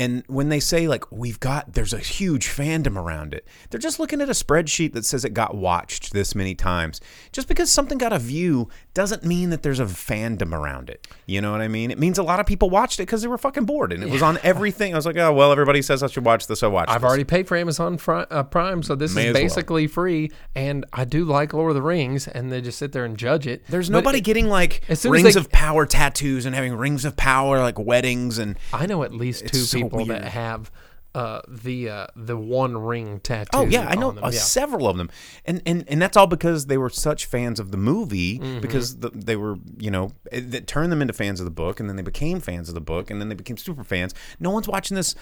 [0.00, 4.00] And when they say like we've got there's a huge fandom around it, they're just
[4.00, 7.00] looking at a spreadsheet that says it got watched this many times.
[7.32, 11.06] Just because something got a view doesn't mean that there's a fandom around it.
[11.26, 11.90] You know what I mean?
[11.90, 14.08] It means a lot of people watched it because they were fucking bored and it
[14.08, 14.94] was on everything.
[14.94, 16.62] I was like, oh well, everybody says I should watch this.
[16.62, 16.92] I watch It.
[16.94, 17.08] I've this.
[17.08, 19.42] already paid for Amazon uh, Prime, so this May is as well.
[19.42, 20.30] basically free.
[20.54, 23.46] And I do like Lord of the Rings, and they just sit there and judge
[23.46, 23.64] it.
[23.68, 26.54] There's But nobody it- getting like as soon as rings they- of power tattoos and
[26.54, 30.22] having rings of power like weddings and I know at least two so people weird.
[30.22, 30.70] that have
[31.12, 33.50] uh, the uh, the one ring tattoo.
[33.52, 34.38] Oh yeah, I know uh, Yeah.
[34.38, 35.10] several of them,
[35.44, 38.60] and and and that's all because they were such fans of the movie Mm-hmm.
[38.60, 41.88] because the, they were you know that turned them into fans of the book, and
[41.88, 44.14] then they became fans of the book, and then they became super fans.
[44.38, 45.16] No one's watching this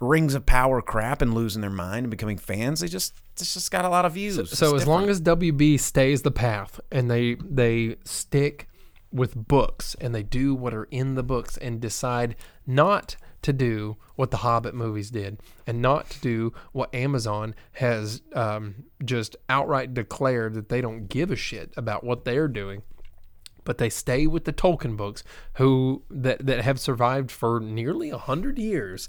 [0.00, 2.80] Rings of Power crap and losing their mind and becoming fans.
[2.80, 4.38] They just it's just got a lot of views.
[4.38, 8.68] It's So as long as WB stays the path and they they stick
[9.12, 12.34] with books and they do what are in the books and decide
[12.66, 18.22] not to do what the Hobbit movies did and not to do what Amazon has
[18.34, 22.82] um, just outright declared that they don't give a shit about what they're doing
[23.64, 28.18] but they stay with the Tolkien books who that, that have survived for nearly a
[28.18, 29.08] hundred years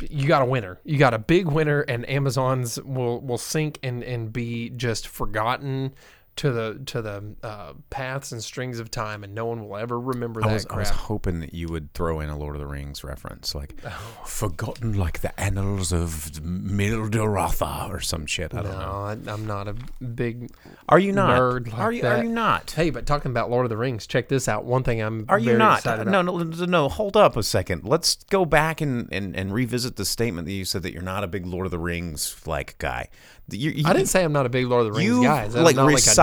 [0.00, 0.80] you got a winner.
[0.84, 5.94] You got a big winner, and Amazon's will will sink and and be just forgotten
[6.36, 9.98] to the to the uh, paths and strings of time, and no one will ever
[9.98, 12.60] remember that I was, I was hoping that you would throw in a Lord of
[12.60, 14.24] the Rings reference, like Oh.
[14.26, 18.54] forgotten like the annals of Mildorotha or some shit.
[18.54, 19.30] I don't no, know.
[19.30, 20.50] I, I'm not a big
[20.88, 21.40] Are you not?
[21.40, 22.02] nerd like are you?
[22.02, 22.20] that.
[22.20, 22.70] Are you not?
[22.72, 24.64] Hey, but talking about Lord of the Rings, check this out.
[24.64, 25.84] One thing I'm Are you not?
[25.84, 26.88] No, no, no.
[26.88, 27.84] Hold up a second.
[27.84, 31.24] Let's go back and, and, and revisit the statement that you said that you're not
[31.24, 33.08] a big Lord of the Rings like guy.
[33.48, 35.44] You, you, I didn't say I'm not a big Lord of the Rings guy.
[35.44, 35.76] I'm like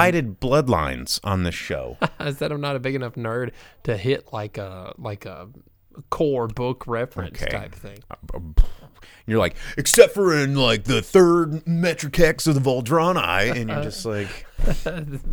[0.05, 1.97] recited bloodlines on this show.
[2.19, 3.51] I said I'm not a big enough nerd
[3.83, 5.49] to hit like a like a
[6.09, 7.51] core book reference Okay.
[7.51, 7.99] type thing.
[9.25, 13.81] You're like, except for in like the third metric hex of the Voldrani, and you're
[13.83, 14.45] just like,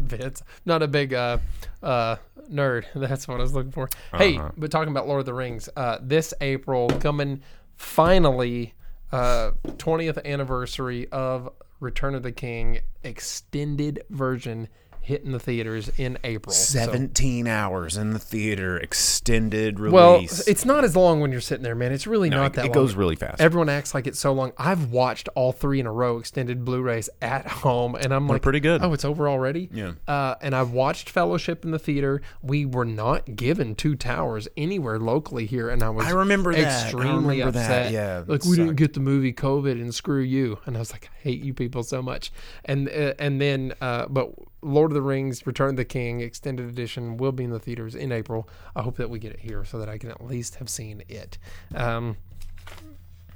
[0.09, 0.43] bits.
[0.65, 1.39] Not a big uh,
[1.83, 2.17] uh,
[2.51, 2.85] nerd.
[2.95, 3.89] That's what I was looking for.
[4.15, 4.51] Hey, Uh-huh.
[4.57, 7.43] but talking about Lord of the Rings, uh, this April coming
[7.77, 8.75] finally
[9.13, 14.69] uh, 20th anniversary of Return of the King extended version
[15.03, 16.53] hitting the theaters in April.
[16.53, 19.93] So- 17 hours in the theater, extended release.
[19.93, 21.93] well, it's not as long when you're sitting there, man.
[21.93, 22.73] It's really No, not it- that it long.
[22.75, 23.41] goes really fast.
[23.41, 24.53] Everyone acts like it's so long.
[24.59, 28.61] I've watched all three in a row, extended Blu-rays at home, and I'm like, pretty
[28.61, 28.83] good.
[28.83, 29.69] Oh, it's over already.
[29.73, 29.93] Yeah.
[30.07, 32.23] Uh, and I've watched Fellowship in the theater.
[32.43, 36.61] We were not given two towers anywhere locally here, and I was I remember that.
[36.61, 37.93] I extremely remember that.
[37.93, 40.59] Yeah, like we didn't get the movie COVID, and screw you.
[40.67, 42.33] And I was like, I hate you people so much.
[42.65, 46.69] And uh, and then, uh, but Lord of the Rings: Return of the King extended
[46.69, 48.49] edition will be in the theaters in April.
[48.77, 51.03] I hope that we get it here so that I can at least have seen
[51.09, 51.39] it.
[51.75, 52.17] Um,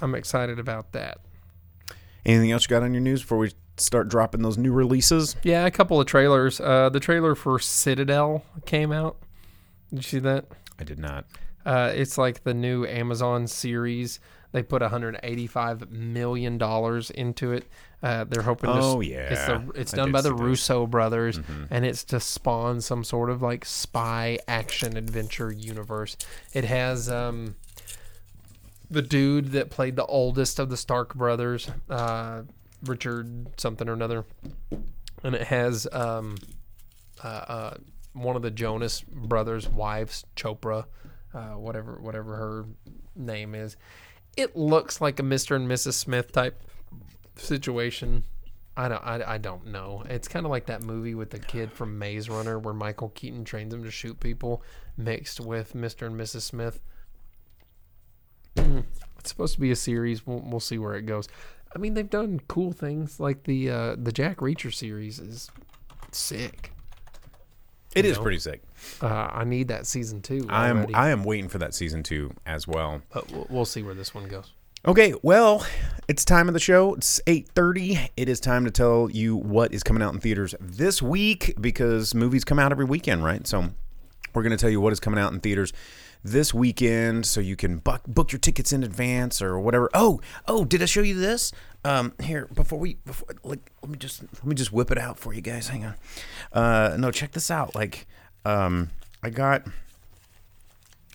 [0.00, 1.18] I'm excited about that.
[2.26, 5.37] Anything else you got on your news before we start dropping those new releases?
[5.42, 6.60] Yeah, a couple of trailers.
[6.60, 9.16] Uh, the trailer for Citadel came out.
[9.90, 10.46] Did you see that?
[10.78, 11.26] I did not.
[11.64, 14.20] Uh, it's like the new Amazon series.
[14.52, 17.64] They put 185 million dollars into it.
[18.04, 18.68] Uh, they're hoping.
[18.70, 19.58] to, Oh, It's yeah.
[19.58, 20.34] the, it's done by the.
[20.34, 21.40] Russo brothers,
[21.70, 26.18] and it's to spawn some sort of like spy action adventure universe.
[26.52, 27.56] It has um,
[28.90, 32.42] the dude that played the oldest of the Stark brothers, uh,
[32.84, 34.26] Richard something or another,
[35.22, 36.36] and it has um,
[37.22, 37.74] uh, uh,
[38.12, 40.84] one of the Jonas brothers' wives, Chopra,
[41.32, 42.66] uh, whatever whatever her
[43.16, 43.76] name is.
[44.36, 45.56] It looks like a Mr.
[45.56, 45.94] and Mrs.
[45.94, 46.60] Smith type
[47.37, 48.25] situation.
[48.77, 50.03] I don't I, I don't know.
[50.09, 53.44] It's kind of like that movie with the kid from Maze Runner where Michael Keaton
[53.44, 54.62] trains him to shoot people
[54.97, 56.07] mixed with Mr.
[56.07, 56.42] and Mrs.
[56.42, 56.81] Smith.
[58.57, 58.85] Mm,
[59.18, 60.27] It's supposed to be a series.
[60.27, 61.29] We'll, we'll see where it goes.
[61.75, 65.51] I mean, they've done cool things like the uh, the Jack Reacher series is
[66.12, 66.73] sick.
[67.94, 68.23] It is know?
[68.23, 68.62] pretty sick.
[69.01, 70.47] Uh, I need that season two.
[70.49, 73.03] I am I am waiting for that season two as well.
[73.12, 74.53] but we'll, we'll see where this one goes.
[74.87, 75.66] Okay, well,
[76.09, 76.92] it's time of the show.
[76.92, 78.11] It's 8:30.
[78.18, 82.14] It is time to tell you what is coming out in theaters this week because
[82.14, 83.47] movies come out every weekend, right?
[83.47, 83.70] So
[84.35, 85.73] we're going to tell you what is coming out in theaters
[86.23, 89.88] this weekend so you can buck, book your tickets in advance or whatever.
[89.94, 91.51] Oh, oh, did I show you this?
[91.83, 95.18] Um here before we before like let me just let me just whip it out
[95.18, 95.68] for you guys.
[95.68, 95.94] Hang on.
[96.53, 97.75] Uh no, check this out.
[97.75, 98.07] Like
[98.44, 98.90] um
[99.23, 99.66] I got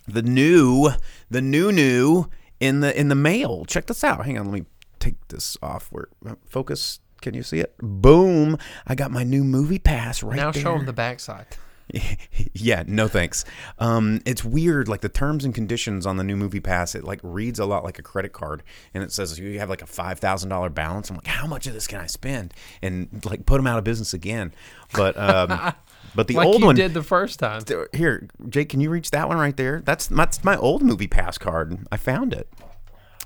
[0.07, 0.89] the new
[1.29, 4.65] the new new in the in the mail check this out hang on let me
[4.99, 6.07] take this off where
[6.45, 10.61] focus can you see it boom i got my new movie pass right now there
[10.61, 11.45] show them the backside.
[12.53, 13.45] yeah, no thanks.
[13.79, 14.87] Um, it's weird.
[14.87, 17.83] Like the terms and conditions on the new Movie Pass, it like reads a lot
[17.83, 21.09] like a credit card, and it says you have like a five thousand dollar balance.
[21.09, 22.53] I'm like, how much of this can I spend?
[22.81, 24.53] And like put them out of business again.
[24.93, 25.73] But um,
[26.15, 27.61] but the like old you one did the first time.
[27.93, 29.81] here, Jake, can you reach that one right there?
[29.85, 31.87] That's that's my old Movie Pass card.
[31.91, 32.47] I found it.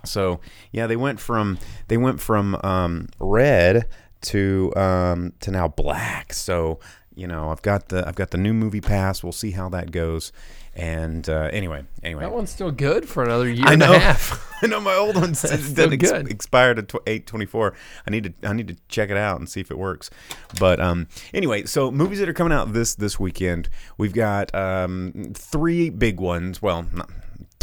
[0.05, 0.39] So
[0.71, 3.87] yeah, they went from they went from um, red
[4.21, 6.33] to um, to now black.
[6.33, 6.79] So
[7.15, 9.23] you know, I've got the I've got the new movie pass.
[9.23, 10.31] We'll see how that goes.
[10.75, 14.49] And uh, anyway, anyway, That one's still good for another year I and a half.
[14.67, 17.73] I know my old one's still ex- expired at eight twenty four.
[18.07, 20.09] I need to I need to check it out and see if it works.
[20.57, 25.33] But um, anyway, so movies that are coming out this this weekend, we've got um,
[25.33, 26.61] three big ones.
[26.61, 27.09] Well, not,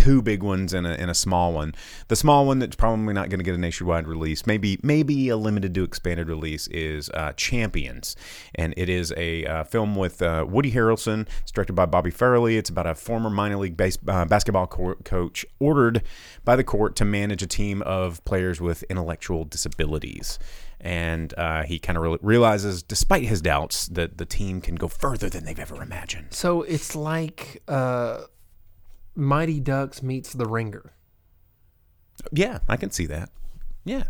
[0.00, 1.74] two big ones and a, and a small one.
[2.08, 5.36] The small one that's probably not going to get a nationwide release, maybe maybe a
[5.36, 8.16] limited to expanded release, is uh, Champions,
[8.54, 11.28] and it is a uh, film with uh, Woody Harrelson.
[11.42, 12.56] It's directed by Bobby Farrelly.
[12.56, 16.02] It's about a former minor league base, uh, basketball co- coach ordered
[16.46, 20.38] by the court to manage a team of players with intellectual disabilities.
[20.80, 24.88] And uh, he kind of re- realizes, despite his doubts, that the team can go
[24.88, 26.28] further than they've ever imagined.
[26.30, 28.22] So it's like uh,
[29.14, 30.92] Mighty Ducks meets The Ringer.
[32.32, 33.30] Yeah, I can see that.
[33.84, 34.04] Yeah.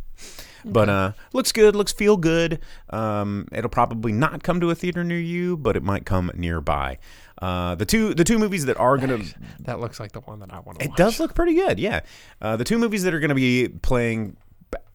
[0.64, 2.58] But uh looks good, looks feel good.
[2.90, 6.98] Um it'll probably not come to a theater near you, but it might come nearby.
[7.40, 10.40] Uh the two the two movies that are going to That looks like the one
[10.40, 10.84] that I want to watch.
[10.84, 10.96] It watch.
[10.98, 12.00] does look pretty good, yeah.
[12.42, 14.36] Uh, the two movies that are going to be playing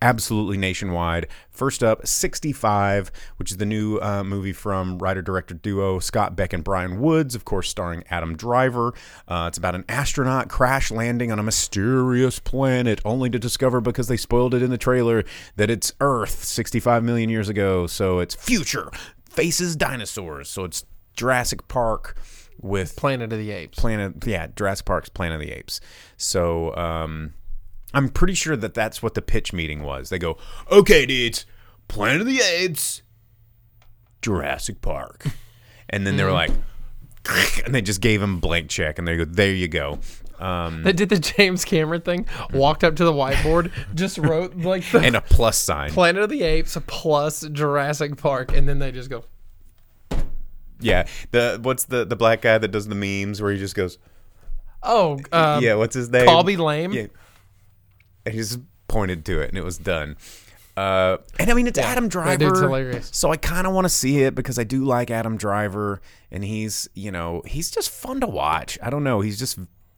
[0.02, 1.28] absolutely nationwide.
[1.50, 6.54] First up, 65, which is the new uh, movie from writer director duo Scott Beck
[6.54, 8.94] and Bryan Woods, of course, starring Adam Driver.
[9.28, 14.08] Uh, it's about an astronaut crash landing on a mysterious planet, only to discover because
[14.08, 15.24] they spoiled it in the trailer
[15.56, 17.88] that it's Earth 65 million years ago.
[17.88, 18.92] So it's future,
[19.30, 20.50] faces dinosaurs.
[20.50, 20.86] So it's
[21.16, 22.18] Jurassic Park
[22.62, 23.80] with Planet of the Apes.
[23.80, 25.80] Planet, yeah, Jurassic Park's Planet of the Apes.
[26.18, 27.34] So um,
[27.96, 30.10] I'm pretty sure that that's what the pitch meeting was.
[30.10, 30.38] They go,
[30.70, 31.46] okay, dudes,
[31.88, 33.02] Planet of the Apes,
[34.22, 35.26] Jurassic Park,
[35.90, 36.52] and then they were like,
[37.66, 40.00] and they just gave him blank check, and they go, there you go.
[40.40, 44.84] Um, They did the James Cameron thing, walked up to the whiteboard, just wrote like
[44.92, 45.92] the and a plus sign.
[45.92, 49.24] Planet of the Apes plus Jurassic Park, and then they just go,
[50.82, 53.98] Yeah, the what's the the black guy that does the memes where he just goes,
[54.84, 56.28] oh, um, yeah, what's his name?
[56.28, 56.92] Khaby Lame.
[56.92, 57.08] Yeah.
[58.26, 60.18] And he just pointed to it and it was done.
[60.78, 62.32] Uh, and I mean, it's Adam Driver.
[62.32, 63.10] that dude's hilarious.
[63.14, 66.44] So I kind of want to see it because I do like Adam Driver, and
[66.44, 68.78] he's you know he's just fun to watch.
[68.84, 69.58] I don't know, he's just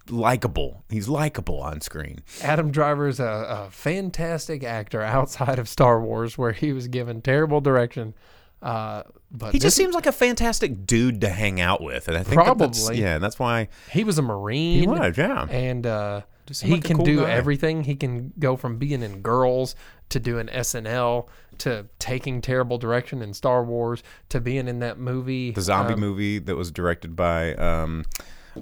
[0.10, 0.84] likable.
[0.90, 2.20] He's likable on screen.
[2.44, 7.22] Adam Driver is a, a fantastic actor outside of Star Wars, where he was given
[7.22, 8.13] terrible direction.
[8.62, 12.24] Uh, but He just seems like a fantastic dude to hang out with, and I
[12.24, 13.02] think that that's, Probably.
[13.02, 14.80] yeah, that's why he was a Marine.
[14.82, 15.18] he was.
[15.18, 16.22] Yeah, and uh,
[16.53, 17.31] he like can cool do guy.
[17.31, 17.83] everything.
[17.83, 19.75] He can go from being in Girls
[20.10, 21.27] to doing SNL
[21.60, 25.99] to taking terrible direction in Star Wars to being in that movie, the zombie um,
[25.99, 28.05] movie that was directed by um,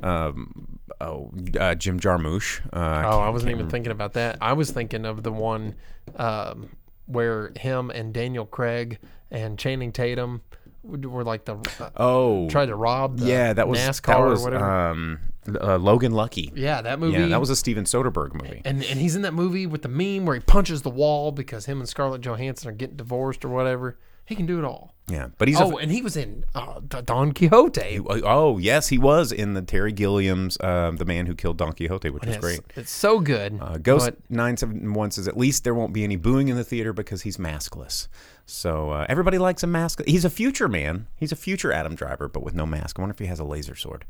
[0.01, 2.61] um, oh, uh, Jim Jarmusch.
[2.73, 4.37] Uh, Oh, I wasn't even thinking about that.
[4.41, 5.75] I was thinking of the one
[6.15, 6.69] um,
[7.05, 8.99] where him and Daniel Craig
[9.31, 10.41] and Channing Tatum
[10.83, 14.41] were like the uh, Oh, tried to rob the yeah, that was NASCAR that was
[14.41, 14.71] or whatever.
[14.89, 15.19] um,
[15.62, 16.51] uh, Logan Lucky.
[16.55, 17.17] yeah, that movie.
[17.19, 18.62] Yeah, that was a Steven Soderbergh movie.
[18.65, 21.65] and and he's in that movie with the meme where he punches the wall because
[21.65, 23.97] him and Scarlett Johansson are getting divorced or whatever.
[24.27, 24.95] He can do it all.
[25.08, 27.99] Yeah, but he's oh, a, and he was in uh, Don Quixote.
[28.10, 32.10] oh yes, he was in the Terry Gilliam's uh, The Man Who Killed Don Quixote,
[32.10, 32.62] which was It's, great.
[32.75, 33.60] it's so good.
[33.62, 36.63] Uh, Ghost nine seven one says at least there won't be any booing in the
[36.63, 38.08] theater because he's maskless.
[38.45, 40.01] So uh, everybody likes a mask.
[40.05, 41.08] He's a future man.
[41.17, 42.99] He's a future Adam Driver, but with no mask.
[42.99, 44.05] I wonder if he has a laser sword.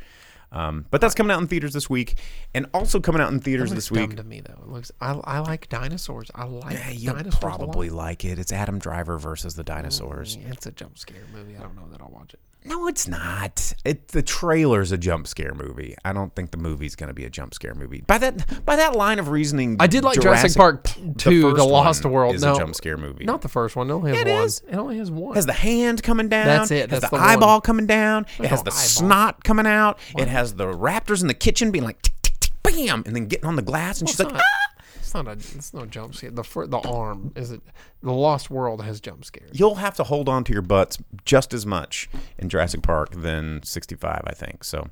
[0.51, 2.15] Um, but that's coming out in theaters this week,
[2.53, 4.15] and also coming out in theaters looks this week.
[4.15, 4.61] to me though.
[4.61, 4.91] It looks.
[5.01, 6.29] I, I like dinosaurs.
[6.35, 7.43] I like Yeah, you'll dinosaurs.
[7.43, 7.57] a lot.
[7.57, 8.37] probably like it.
[8.39, 10.37] It's Adam Driver versus the dinosaurs.
[10.37, 11.57] Yeah, It's a jump scare movie.
[11.57, 12.39] I don't know that I'll watch it.
[12.67, 13.73] No, it's not.
[13.85, 15.95] It the trailer's a jump scare movie.
[16.03, 18.01] I don't think the movie's going to be a jump scare movie.
[18.07, 21.49] By that by that line of reasoning, I did like Jurassic, Park the 2, The,
[21.57, 22.35] first Lost one World.
[22.35, 23.23] is no, a jump scare movie.
[23.25, 23.89] Not the first one.
[23.89, 24.43] It only has It one.
[24.43, 24.61] is.
[24.67, 25.35] It only has one.
[25.35, 26.47] has the hand coming down.
[26.47, 26.89] That's it.
[26.89, 27.29] Has That's the, the one.
[27.29, 28.25] eyeball coming down.
[28.39, 28.71] it has no the eyeball.
[28.71, 29.99] snot coming out.
[30.17, 33.27] It has the raptors in the kitchen being like tick tick tick bam, and then
[33.27, 34.64] getting on the glass, and she's like, not, ah!
[35.05, 35.31] It's not a.
[35.31, 36.31] It's no jump scare.
[36.31, 37.61] The the arm is it.
[38.01, 39.51] The Lost World has jump scares.
[39.53, 43.61] you'll have to hold on to your butts just as much in Jurassic Park than
[43.63, 44.63] 65, I think.
[44.63, 44.89] So,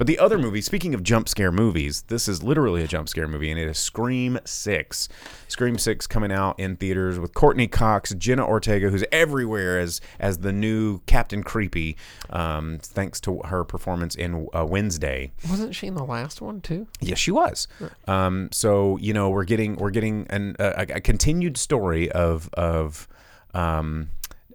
[0.00, 3.28] But the other movie, speaking of jump scare movies, this is literally a jump scare
[3.28, 5.10] movie, and it is Scream Six.
[5.46, 10.38] Scream Six coming out in theaters with Courteney Cox, Jenna Ortega, who's everywhere as as
[10.38, 11.98] the new Captain Creepy,
[12.30, 15.32] um, thanks to her performance in uh, Wednesday.
[15.50, 16.86] Wasn't she in the last one too?
[17.02, 17.68] Yes, she was.
[18.08, 23.06] Um, so you know we're getting we're getting an, a, a continued story of of
[23.52, 24.08] um,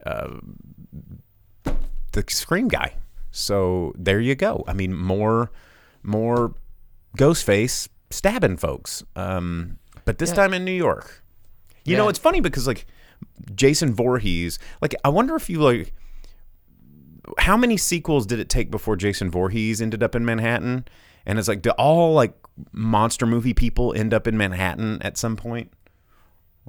[0.08, 0.40] uh,
[2.14, 2.96] the Scream guy.
[3.38, 4.64] So there you go.
[4.68, 5.52] I mean more
[6.04, 6.54] more
[7.18, 10.36] Ghostface stabbing folks, um, but this Yeah.
[10.36, 11.24] time in New York.
[11.84, 12.86] You know it's funny because like
[13.54, 15.94] Jason Voorhees, like I wonder if you like
[17.40, 20.86] how many sequels did it take before Jason Voorhees ended up in Manhattan?
[21.26, 22.34] And it's like, do all like
[22.72, 25.72] monster movie people end up in Manhattan at some point?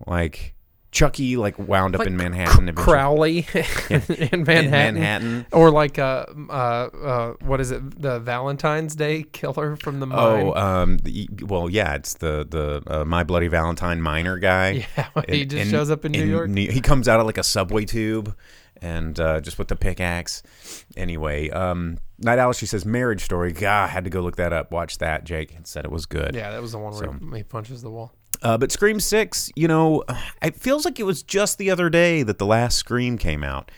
[0.06, 0.54] Like
[0.92, 2.68] Chucky, like wound up in Manhattan.
[2.68, 2.84] eventually.
[2.84, 3.38] Crowley
[3.90, 4.94] in Manhattan.
[4.94, 5.46] Manhattan.
[5.52, 8.00] Or like uh, uh, uh, what is it?
[8.00, 10.18] The Valentine's Day killer from the mine.
[10.46, 14.86] Oh, um, the, well, yeah, it's the the uh, My Bloody Valentine miner guy.
[14.96, 16.50] Yeah, he just shows up in New York.
[16.54, 18.34] he comes out of like a subway tube,
[18.80, 20.42] and uh, just with the pickaxe.
[20.96, 23.52] Anyway, um, Night Owl, she says marriage story.
[23.52, 24.70] God, I had to go look that up.
[24.72, 26.34] Watch that, Jake, said it was good.
[26.34, 28.14] yeah, that was the one where he punches the wall.
[28.42, 30.04] Uh, but Scream Six, you know,
[30.42, 33.70] it feels like it was just the other day that the last Scream came out,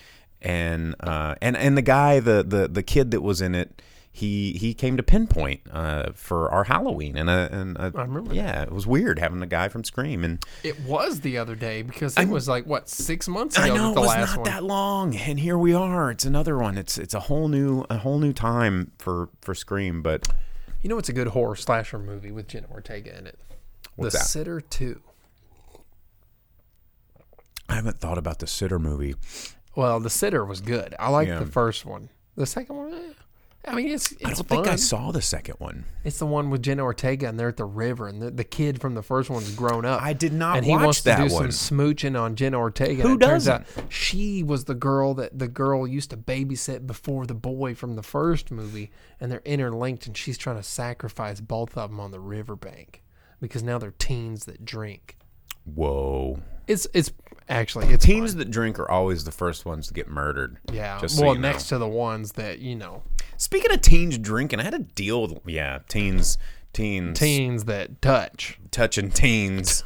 [0.43, 3.81] and uh, and and the guy, the the the kid that was in it,
[4.11, 8.35] he he came to Pinpoint uh, for our Halloween, and uh, and uh, I remember
[8.35, 11.83] Yeah, it was weird having the guy from Scream, and It was the other day
[11.83, 13.67] because it was like what six months ago.
[13.67, 14.45] I know that it was last not one.
[14.51, 16.11] that long, and here we are.
[16.11, 16.77] It's another one.
[16.77, 20.29] It's it's a whole new a whole new time for for Scream, but
[20.83, 23.39] You know, it's a good horror slasher movie with Jenna Ortega in it.
[23.99, 24.25] What's the that?
[24.27, 25.01] Sitter Two.
[27.69, 29.15] I haven't thought about the Sitter movie.
[29.77, 30.95] Well, the Sitter was good.
[30.99, 31.39] I liked Yeah.
[31.41, 32.09] the first one.
[32.35, 33.13] The second one, eh,
[33.67, 35.85] I mean, it's it's I don't think I saw the second one.
[36.05, 38.81] It's the one with Jenna Ortega, and they're at the river, and the, the kid
[38.81, 40.01] from the first one's grown up.
[40.01, 41.51] I did not and he watch wants that to do one.
[41.53, 43.03] some smooching on Jenna Ortega.
[43.03, 43.53] Who and it doesn't?
[43.53, 47.97] out she was the girl that the girl used to babysit before the boy from
[47.97, 48.91] the first movie,
[49.21, 53.03] and they're interlinked, and she's trying to sacrifice both of them on the riverbank
[53.41, 55.17] because now they're teens that drink.
[55.65, 56.41] Whoa.
[56.67, 57.13] It's it's
[57.49, 58.39] actually it's Teens fun.
[58.41, 60.59] that drink are always the first ones to get murdered.
[60.73, 61.49] Yeah, Just so well, you know.
[61.49, 63.03] next to the ones that you know,
[63.37, 66.37] Speaking of teens drinking, I had to deal with yeah, teens,
[66.73, 68.59] teens, teens that touch.
[68.71, 69.85] touching teens,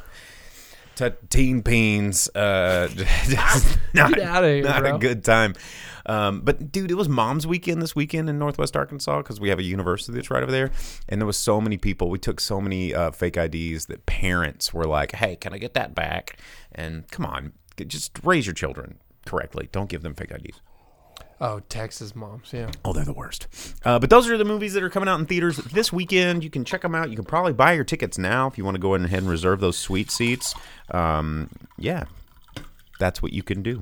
[0.95, 2.29] T- teen peens.
[2.35, 2.87] Uh,
[3.93, 5.55] not, here, not a good time.
[6.05, 9.59] Um, but dude, it was Mom's Weekend this weekend in Northwest Arkansas because we have
[9.59, 10.71] a university that's right over there,
[11.07, 12.09] and there was so many people.
[12.09, 15.73] We took so many uh, fake IDs that parents were like, "Hey, can I get
[15.75, 16.37] that back?"
[16.71, 17.53] And come on,
[17.87, 19.69] just raise your children correctly.
[19.71, 20.61] Don't give them fake IDs.
[21.41, 22.69] Oh, Texas moms, yeah.
[22.85, 23.47] Oh, they're the worst.
[23.83, 26.41] Uh, but those are the movies that are coming out in theaters this weekend.
[26.41, 27.09] You can check them out.
[27.09, 29.59] You can probably buy your tickets now if you want to go ahead and reserve
[29.59, 30.55] those sweet seats.
[30.91, 32.05] Um, yeah,
[33.03, 33.81] that's what you can do.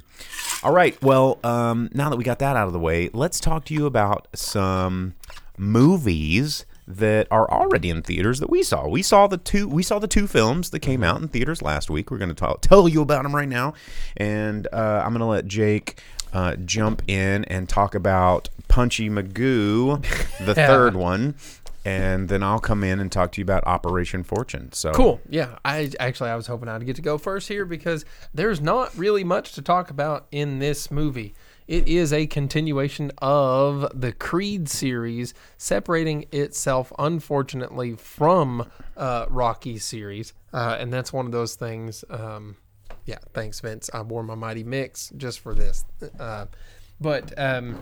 [0.64, 1.00] All right.
[1.04, 3.86] Well, um, now that we got that out of the way, let's talk to you
[3.86, 5.14] about some
[5.58, 8.88] movies that are already in theaters that we saw.
[8.88, 9.68] We saw the two.
[9.68, 12.10] We saw the two films that came out in theaters last week.
[12.12, 13.74] We're going to talk, tell you about them right now,
[14.18, 16.02] and uh, I'm going to let Jake
[16.34, 20.02] uh, jump in and talk about Punchy Magoo,
[20.46, 20.68] the Yeah.
[20.68, 21.36] third one,
[21.84, 24.72] and then I'll come in and talk to you about Operation Fortune.
[24.72, 25.22] So Cool.
[25.30, 25.58] Yeah.
[25.66, 29.24] I actually I was hoping I'd get to go first here because there's not really
[29.24, 31.34] much to talk about in this movie.
[31.68, 40.34] It is a continuation of the Creed series, separating itself, unfortunately, from uh, Rocky series,
[40.52, 42.04] uh, and that's one of those things.
[42.10, 42.58] Um,
[43.06, 43.90] yeah, thanks, Vince.
[43.94, 45.86] I wore my Mighty Mick's just for this.
[46.20, 46.48] Uh,
[47.02, 47.78] but um,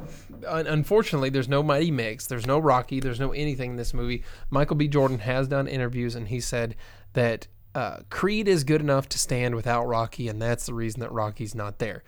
[0.48, 4.24] un- unfortunately, there's no Mighty Mick's, there's no Rocky, there's no anything in this movie.
[4.50, 4.88] Michael B.
[4.88, 6.76] Jordan has done interviews, and he said
[7.14, 11.12] that uh, Creed is good enough to stand without Rocky, and that's the reason that
[11.12, 12.04] Rocky's not there.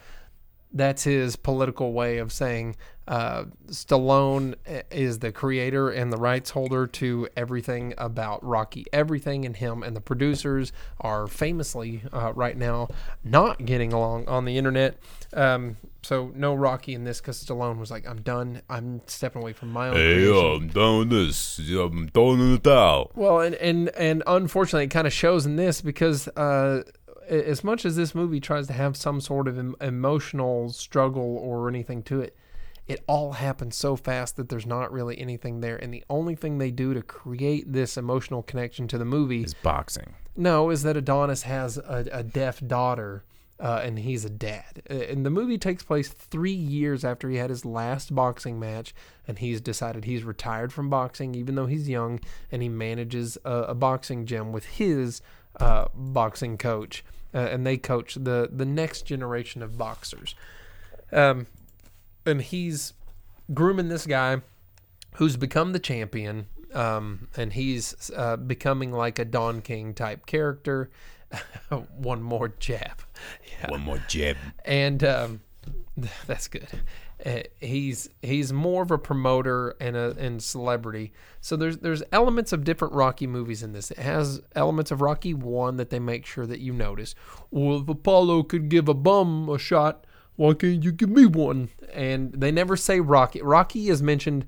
[0.72, 2.78] That's his political way of saying
[3.12, 4.56] uh, Stallone
[4.90, 8.86] is the creator and the rights holder to everything about Rocky.
[8.94, 12.88] Everything in him and the producers are famously uh, right now
[13.22, 14.98] not getting along on the internet.
[15.34, 18.62] Um, so no Rocky in this because Stallone was like, "I'm done.
[18.70, 21.60] I'm stepping away from my own." creation." I'm done with this.
[21.60, 23.12] I'm throwing in the towel.
[23.14, 26.84] Well, and and and unfortunately, it kind of shows in this because uh,
[27.28, 31.68] as much as this movie tries to have some sort of em- emotional struggle or
[31.68, 32.38] anything to it,
[32.92, 35.78] it all happens so fast that there's not really anything there.
[35.78, 39.54] And the only thing they do to create this emotional connection to the movie Is
[39.54, 40.14] boxing.
[40.36, 43.24] no, is that Adonis has a, a deaf daughter
[43.60, 44.82] uh, and he's a dad.
[44.90, 48.94] And the movie takes place three years after he had his last boxing match,
[49.28, 52.20] and he's decided he's retired from boxing, even though he's young,
[52.52, 55.22] and he manages a, a boxing gym with his
[55.60, 60.34] uh, boxing coach, uh, and they coach the the next generation of boxers.
[61.12, 61.46] Um,
[62.26, 62.94] and he's
[63.54, 64.42] grooming this guy
[65.16, 70.90] who's become the champion, um, and he's uh, becoming like a Don King type character.
[71.98, 73.02] One more jab,
[73.60, 73.72] yeah.
[73.72, 74.38] One more jab.
[74.66, 75.42] and um,
[76.28, 76.68] that's good.
[77.24, 81.14] Uh, he's he's more of a promoter and a and celebrity.
[81.40, 83.92] So there's there's elements of different Rocky movies in this.
[83.92, 87.14] It has elements of Rocky one that they make sure that you notice.
[87.52, 90.08] Well, if Apollo could give a bum a shot,
[90.42, 91.70] why can't you give me one?
[91.94, 93.42] And they never say Rocky.
[93.42, 94.46] Rocky is mentioned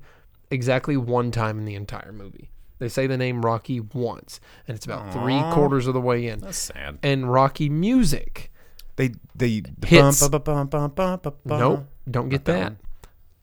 [0.50, 2.50] exactly one time in the entire movie.
[2.80, 6.40] They say the name Rocky once, and it's about three quarters of the way in.
[6.40, 6.98] That's sad.
[7.02, 8.50] And Rocky music.
[8.96, 10.26] They they Hits.
[10.28, 11.20] bum, bum, bum.
[11.44, 12.74] Nope, don't get that.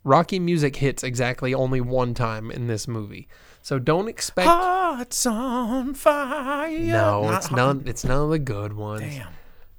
[0.03, 3.27] Rocky music hits exactly only one time in this movie,
[3.61, 4.47] so don't expect.
[4.47, 6.69] Hearts on fire.
[6.79, 7.83] no, Not it's hot- none.
[7.85, 9.01] It's none of the good ones.
[9.01, 9.27] Damn.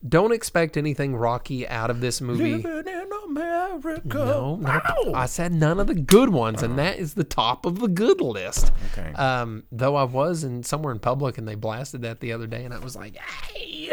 [0.06, 2.56] Don't expect anything Rocky out of this movie.
[2.56, 4.00] Living in America.
[4.18, 5.12] No, no, Ow!
[5.14, 8.20] I said none of the good ones, and that is the top of the good
[8.20, 8.72] list.
[8.92, 9.12] Okay.
[9.14, 12.64] Um, though I was in somewhere in public and they blasted that the other day,
[12.64, 13.92] and I was like, "Hey,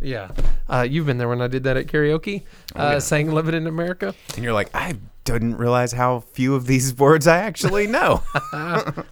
[0.00, 0.30] yeah."
[0.68, 2.42] Uh, you've been there when I did that at karaoke,
[2.74, 4.96] Oh, uh, saying "Living in America." and you're like, I
[5.34, 8.22] didn't realize how few of these words I actually know.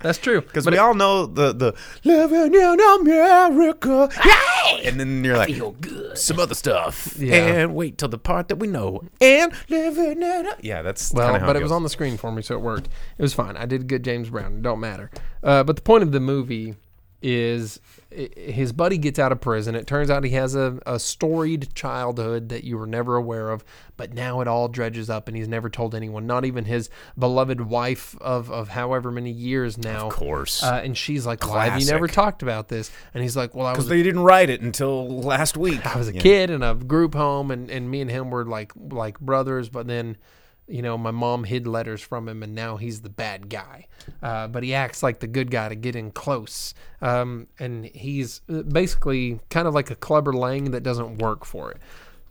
[0.01, 0.41] That's true.
[0.55, 4.09] Because we all know the the living in America.
[4.25, 4.89] Yeah!
[4.89, 5.55] And then you're like,
[6.15, 7.17] some other stuff.
[7.19, 7.35] Yeah.
[7.35, 9.03] And wait till the part that we know.
[9.21, 11.65] And living in a- Yeah, that's Well, how but it goes.
[11.65, 12.89] was on the screen for me, so it worked.
[13.19, 13.57] It was fine.
[13.57, 14.57] I did good James Brown.
[14.59, 15.11] It don't matter.
[15.43, 16.75] Uh, but the point of the movie
[17.27, 19.75] is his buddy gets out of prison.
[19.75, 23.65] It turns out he has a, a storied childhood that you were never aware of,
[23.97, 27.63] but now it all dredges up and he's never told anyone, not even his beloved
[27.63, 30.09] wife of, of however many years now.
[30.09, 30.63] Of course.
[30.63, 32.91] Uh, and she's like, Why have you never talked about this?
[33.15, 35.85] And he's like, Well, I was Because they didn't write it until last week.
[35.87, 36.21] I was a Yeah.
[36.21, 39.71] kid in a group home, and, and me and him were like like brothers.
[39.71, 40.19] But then,
[40.67, 43.87] you know, my mom hid letters from him, and now he's the bad guy.
[44.23, 46.75] Uh, but he acts like the good guy to get in close.
[47.01, 51.71] Um, and he's uh, basically kind of like a Clubber Lang that doesn't work for
[51.71, 51.79] it.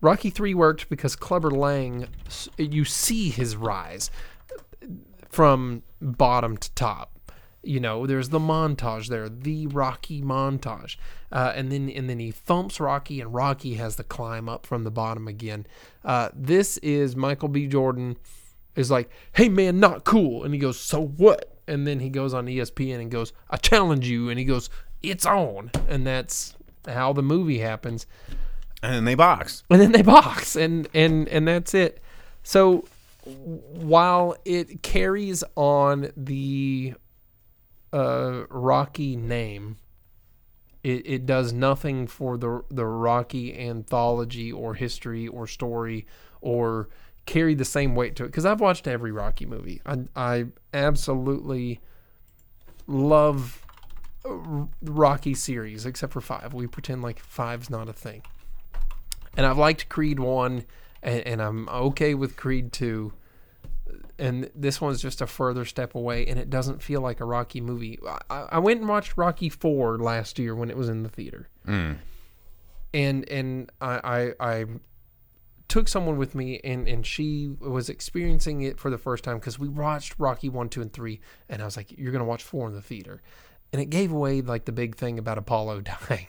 [0.01, 2.07] Rocky Three worked because Clubber Lang,
[2.57, 4.11] you see his rise
[5.29, 7.12] from bottom to top.
[7.65, 10.97] You know, there's the montage there, the Rocky montage,
[11.31, 14.83] uh, and then and then he thumps Rocky, and Rocky has to climb up from
[14.83, 15.65] the bottom again.
[16.03, 17.67] Uh, this is Michael B.
[17.67, 18.17] Jordan
[18.75, 22.33] is like, "Hey man, not cool," and he goes, "So what?" And then he goes
[22.33, 24.69] on ESPN and goes, "I challenge you," and he goes,
[25.01, 26.55] "It's on," and that's
[26.85, 28.05] how the movie happens
[28.81, 29.63] And then they box.
[29.69, 32.01] and then they box and and and that's it
[32.43, 32.83] so
[33.23, 36.93] while it carries on the
[37.93, 39.77] uh rocky name.
[40.83, 46.05] It, it does nothing for the the rocky anthology or history or story
[46.41, 46.89] or
[47.25, 48.27] carry the same weight to it.
[48.27, 49.81] Because i've watched every rocky movie.
[49.85, 51.79] I, I absolutely
[52.85, 53.63] love
[54.81, 56.53] rocky series except for five.
[56.53, 58.23] We pretend like five's not a thing.
[59.35, 60.65] And I've liked Creed one,
[61.01, 63.13] and, and I'm okay with Creed two,
[64.23, 67.59] and this one's just a further step away, and it doesn't feel like a Rocky
[67.59, 67.99] movie.
[68.29, 71.49] I, I went and watched Rocky four last year when it was in the theater,
[71.67, 71.97] mm.
[72.93, 74.65] and and I, I I
[75.67, 79.59] took someone with me, and and she was experiencing it for the first time because
[79.59, 81.19] we watched Rocky one, two, and three,
[81.49, 83.21] and I was like, you're gonna watch four in the theater.
[83.73, 86.27] And it gave away like the big thing about Apollo dying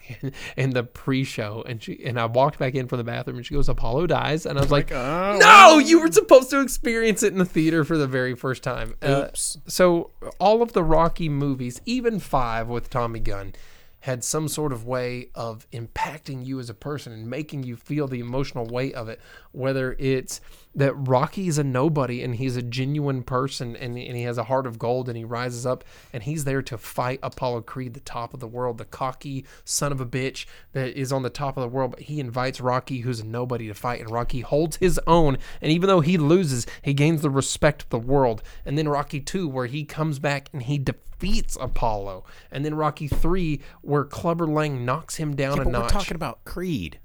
[0.56, 3.54] in the pre-show, and she and I walked back in from the bathroom, and she
[3.54, 7.38] goes, "Apollo dies," and I was like, "No, you were supposed to experience it in
[7.38, 9.58] the theater for the very first time." Uh, Oops.
[9.66, 13.54] so all of the Rocky movies, even five with Tommy Gunn,
[14.00, 18.06] had some sort of way of impacting you as a person and making you feel
[18.06, 19.20] the emotional weight of it.
[19.52, 20.40] Whether it's
[20.74, 24.44] that Rocky is a nobody and he's a genuine person and, and he has a
[24.44, 28.00] heart of gold and he rises up and he's there to fight Apollo Creed, the
[28.00, 31.56] top of the world, the cocky son of a bitch that is on the top
[31.56, 31.92] of the world.
[31.92, 35.38] But he invites Rocky, who's a nobody, to fight, and Rocky holds his own.
[35.60, 38.42] And even though he loses, he gains the respect of the world.
[38.64, 42.24] And then Rocky 2, where he comes back and he defeats Apollo.
[42.50, 46.44] And then Rocky 3, where Clubber Lang knocks him down a But we're talking about
[46.44, 46.98] Creed.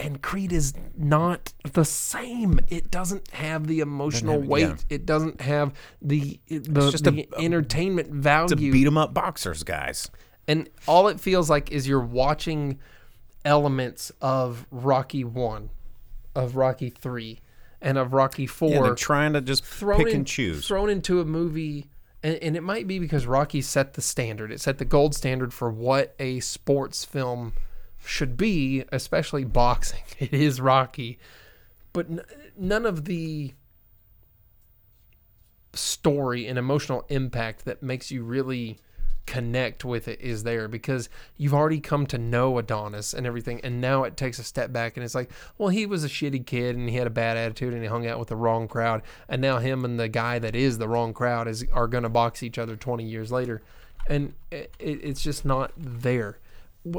[0.00, 2.58] And Creed is not the same.
[2.68, 4.62] It doesn't have the emotional have- weight.
[4.68, 4.76] yeah.
[4.88, 5.72] It doesn't have
[6.02, 8.72] the the, just the a- entertainment To value.
[8.72, 10.10] beat 'em up boxers, guys.
[10.48, 12.78] and all it feels like is you're watching
[13.44, 15.70] elements of Rocky One.
[16.34, 17.40] of Rocky three
[17.82, 20.66] and of Rocky four Yeah, they're trying to just pick in- and choose.
[20.66, 21.88] thrown into a movie
[22.22, 24.52] and, and it might be because Rocky set the standard.
[24.52, 27.52] It set the gold standard for what a sports film
[28.04, 30.02] should be, especially boxing.
[30.18, 31.18] It is Rocky,
[31.94, 32.20] but n-
[32.58, 33.54] none of the
[35.72, 38.78] story and emotional impact that makes you really
[39.26, 43.80] connect with it is there because you've already come to know Adonis and everything and
[43.80, 46.74] now it takes a step back and it's like well he was a shitty kid
[46.74, 49.40] and he had a bad attitude and he hung out with the wrong crowd and
[49.40, 52.42] now him and the guy that is the wrong crowd is are going to box
[52.42, 53.62] each other 20 years later.
[54.08, 56.38] And it, it, it's just not there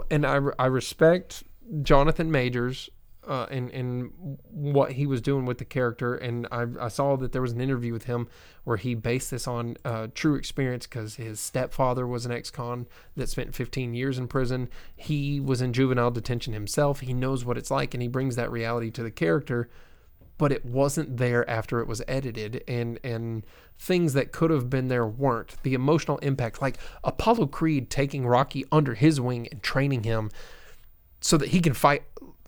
[0.09, 1.43] and I, I respect
[1.83, 2.89] Jonathan Majors
[3.27, 6.15] uh, and and what he was doing with the character.
[6.15, 8.27] And I, I saw that there was an interview with him
[8.63, 13.29] where he based this on uh, true experience because his stepfather was an ex-con that
[13.29, 14.69] spent 15 years in prison.
[14.95, 17.01] He was in juvenile detention himself.
[17.01, 19.69] He knows what it's like, and he brings that reality to the character.
[20.41, 23.45] But it wasn't there after it was edited, and and
[23.77, 25.61] things that could have been there weren't.
[25.61, 30.31] The emotional impact, like Apollo Creed taking Rocky under his wing and training him
[31.19, 32.05] so that he can fight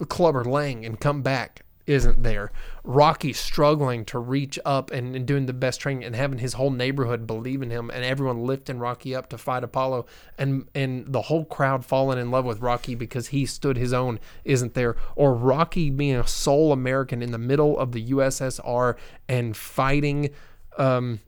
[0.09, 2.51] Clubber Lang and come back isn't there.
[2.83, 6.71] Rocky struggling to reach up and, and doing the best training and having his whole
[6.71, 10.05] neighborhood believe in him and everyone lifting Rocky up to fight Apollo
[10.37, 14.19] and and the whole crowd falling in love with Rocky because he stood his own
[14.43, 14.95] isn't there.
[15.15, 18.95] Or Rocky being a sole American in the middle of the USSR
[19.27, 20.29] and fighting
[20.77, 21.19] um,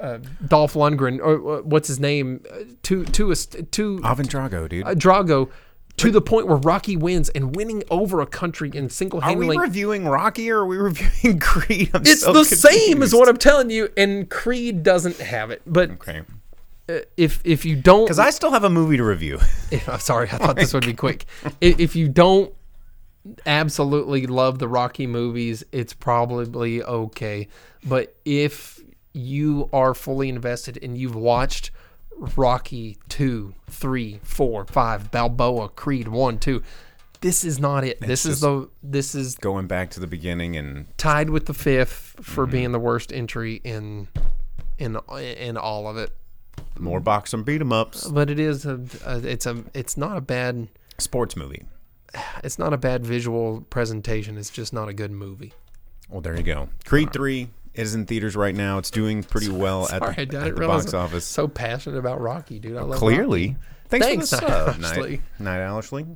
[0.00, 4.68] uh, Dolph Lundgren or uh, what's his name uh, to to a to Ivan Drago,
[4.68, 4.86] dude.
[4.86, 5.50] uh, Drago
[5.98, 9.46] to the point where Rocky wins and winning over a country in single are we
[9.46, 9.58] handedly.
[9.58, 11.90] reviewing Rocky or are we reviewing Creed?
[11.94, 15.62] I'm It's so the same as what I'm telling you, and Creed doesn't have it.
[15.66, 16.22] But Okay.
[16.88, 19.38] uh, if if you don't, Because I still have a movie to review.
[19.70, 21.24] if, I'm sorry, I thought this would be quick.
[21.60, 22.52] If, if you don't
[23.44, 27.48] absolutely love the Rocky movies, it's probably okay.
[27.84, 28.80] But if
[29.12, 31.70] you are fully invested and you've watched
[32.36, 36.62] Rocky 2, 3, 4, 5, Balboa, Creed 1, 2,
[37.20, 38.00] this is not it.
[38.00, 42.16] this is the this is Going back to the beginning and tied with the fifth
[42.20, 42.52] for Mm-hmm.
[42.52, 44.08] being the worst entry in
[44.78, 46.10] in in all of it.
[46.78, 48.06] more box and beat 'em ups.
[48.08, 51.64] But it is a, a it's a it's not a bad Sports movie.
[52.44, 54.36] it's not a bad visual presentation.
[54.38, 55.52] It's just not a good movie.
[56.10, 56.68] Well, there you go.
[56.84, 57.10] Creed
[57.76, 58.78] 3 is in theaters right now.
[58.78, 61.24] It's doing pretty well at Sorry, I the, at the box office.
[61.24, 62.76] So passionate about Rocky, dude.
[62.76, 62.98] I love it.
[62.98, 63.48] Clearly.
[63.48, 63.60] Rocky.
[63.88, 64.80] Thanks, Thanks, for the sub.
[64.80, 66.06] Night, Night Ashley.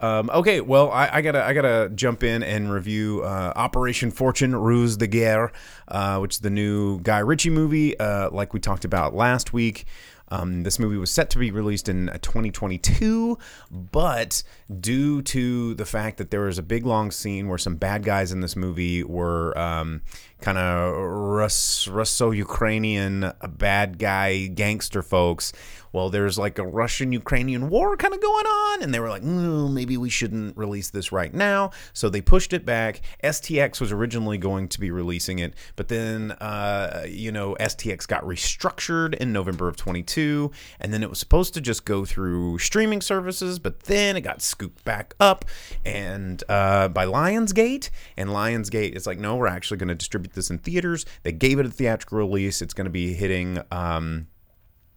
[0.00, 4.54] Um, okay, well, I, I gotta I gotta jump in and review uh, Operation Fortune
[4.54, 5.52] Ruse de Guerre,
[5.88, 7.98] uh, which is the new Guy Ritchie movie.
[7.98, 9.86] Uh, like we talked about last week,
[10.30, 13.38] um, this movie was set to be released in uh, 2022,
[13.70, 14.42] but
[14.80, 18.32] due to the fact that there was a big long scene where some bad guys
[18.32, 20.02] in this movie were um,
[20.40, 25.52] kind of Rus- Russo-Ukrainian bad guy gangster folks.
[25.90, 29.72] Well, there's like a Russian-Ukrainian war kind of going on, and they were like, "Mm,
[29.72, 31.70] maybe we shouldn't release this right now.
[31.94, 33.00] So they pushed it back.
[33.24, 38.22] STX was originally going to be releasing it, but then, uh, you know, STX got
[38.22, 43.00] restructured in November of 22, and then it was supposed to just go through streaming
[43.00, 45.44] services, but then it got scooped back up
[45.84, 50.50] and uh, by Lionsgate, and Lionsgate is like, no, we're actually going to distribute this
[50.50, 51.06] in theaters.
[51.22, 52.62] They gave it a theatrical release.
[52.62, 53.60] It's going to be hitting.
[53.70, 54.28] Um,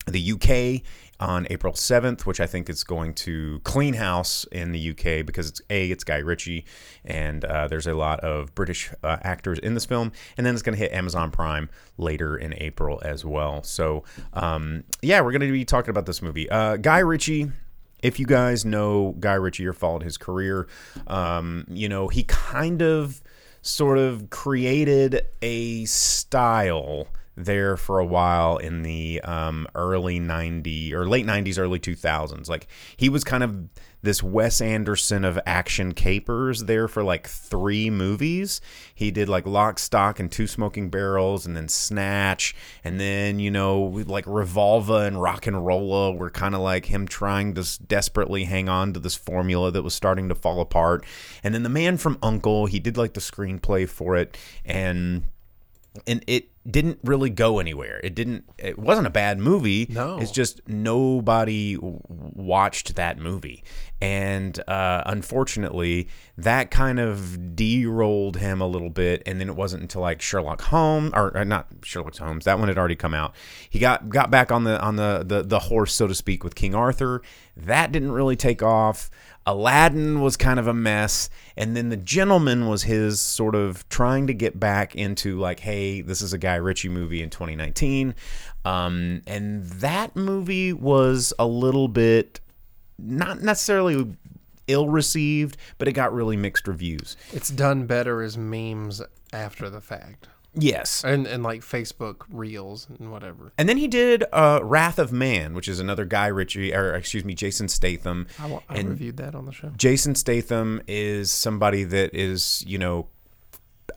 [0.08, 0.84] the UK
[1.22, 5.48] on April 7th, which I think is going to clean house in the UK because
[5.48, 6.66] it's A, it's Guy Ritchie,
[7.06, 10.12] and uh, there's a lot of British uh, actors in this film.
[10.36, 13.64] And then it's going to hit Amazon Prime later in April as well.
[13.64, 14.04] So,
[14.34, 16.50] um, yeah, we're going to be talking about this movie.
[16.50, 17.52] Uh, Guy Ritchie.
[18.02, 20.68] If you guys know Guy Ritchie or followed his career,
[21.06, 23.22] um, you know, he kind of
[23.62, 31.08] sort of created a style there for a while in the um, early 90s or
[31.08, 32.68] late 90s early 2000s like
[32.98, 33.70] he was kind of
[34.04, 38.62] this wes anderson of action capers there for like three movies.
[38.94, 43.52] He did like lock stock and two smoking barrels and then snatch and then you
[43.52, 48.46] know like revolver and rock and rolla were kind of like him trying to desperately
[48.46, 51.06] hang on to this formula that was starting to fall apart.
[51.44, 55.26] And then the man from uncle he did like the screenplay for it and
[56.08, 58.00] and it didn't really go anywhere.
[58.04, 58.46] It didn't.
[58.58, 59.88] It wasn't a bad movie.
[59.90, 60.20] No.
[60.20, 63.64] it's just nobody watched that movie,
[64.02, 69.22] and uh, unfortunately, that kind of de-rolled him a little bit.
[69.28, 72.46] And then it wasn't until like Sherlock Holmes, or, or not Sherlock Holmes.
[72.46, 73.36] That one had already come out.
[73.70, 76.56] He got got back on the on the the, the horse, so to speak, with
[76.56, 77.22] King Arthur.
[77.56, 79.12] That didn't really take off.
[79.46, 81.30] Aladdin was kind of a mess.
[81.58, 86.02] And then The Gentlemen was his sort of trying to get back into like, hey,
[86.02, 88.14] this is a Guy Ritchie movie in 2019.
[88.66, 92.40] Um, and that movie was a little bit
[93.02, 94.16] not necessarily
[94.68, 97.18] ill received, but it got really mixed reviews.
[97.34, 99.02] It's done better as memes
[99.34, 101.04] after the fact, Yes.
[101.04, 103.54] and and like Facebook reels and whatever.
[103.58, 107.24] And then he did uh, Wrath of Man, which is another Guy Ritchie, or excuse
[107.26, 108.28] me, Jason Statham.
[108.40, 109.72] I, I reviewed that on the show.
[109.78, 113.08] Jason Statham is somebody that is, you know,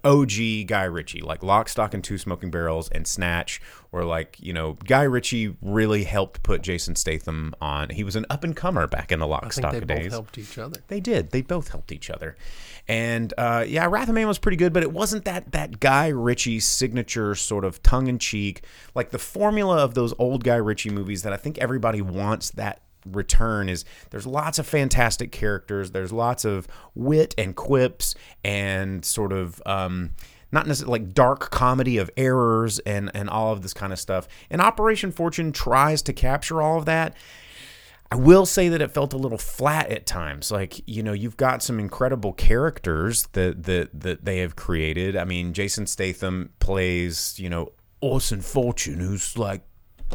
[0.05, 3.61] OG Guy Ritchie, like Lock, Stock, and Two Smoking Barrels and Snatch,
[3.93, 7.91] or like, you know, Guy Ritchie really helped put Jason Statham on.
[7.91, 10.11] He was an up and comer back in the Lock, I think Stock they both
[10.11, 10.81] helped each other.
[10.89, 11.31] They did.
[11.31, 12.37] They both helped each other.
[12.87, 16.09] And uh, yeah, Wrath of Man was pretty good, but it wasn't that that Guy
[16.09, 20.91] Ritchie signature sort of tongue in cheek, like the formula of those old Guy Ritchie
[20.91, 26.13] movies that I think everybody wants that return is there's lots of fantastic characters there's
[26.13, 30.11] lots of wit and quips and sort of um
[30.53, 34.29] not necessarily like dark comedy of errors and and all of this kind of stuff
[34.51, 37.15] and operation fortune tries to capture all of that
[38.13, 40.53] I will say that it felt a little flat at times.
[40.53, 45.17] Like you know, you've got some incredible characters that that that they have created.
[45.17, 49.63] I mean, Jason Statham plays you know Orson Fortune, who's like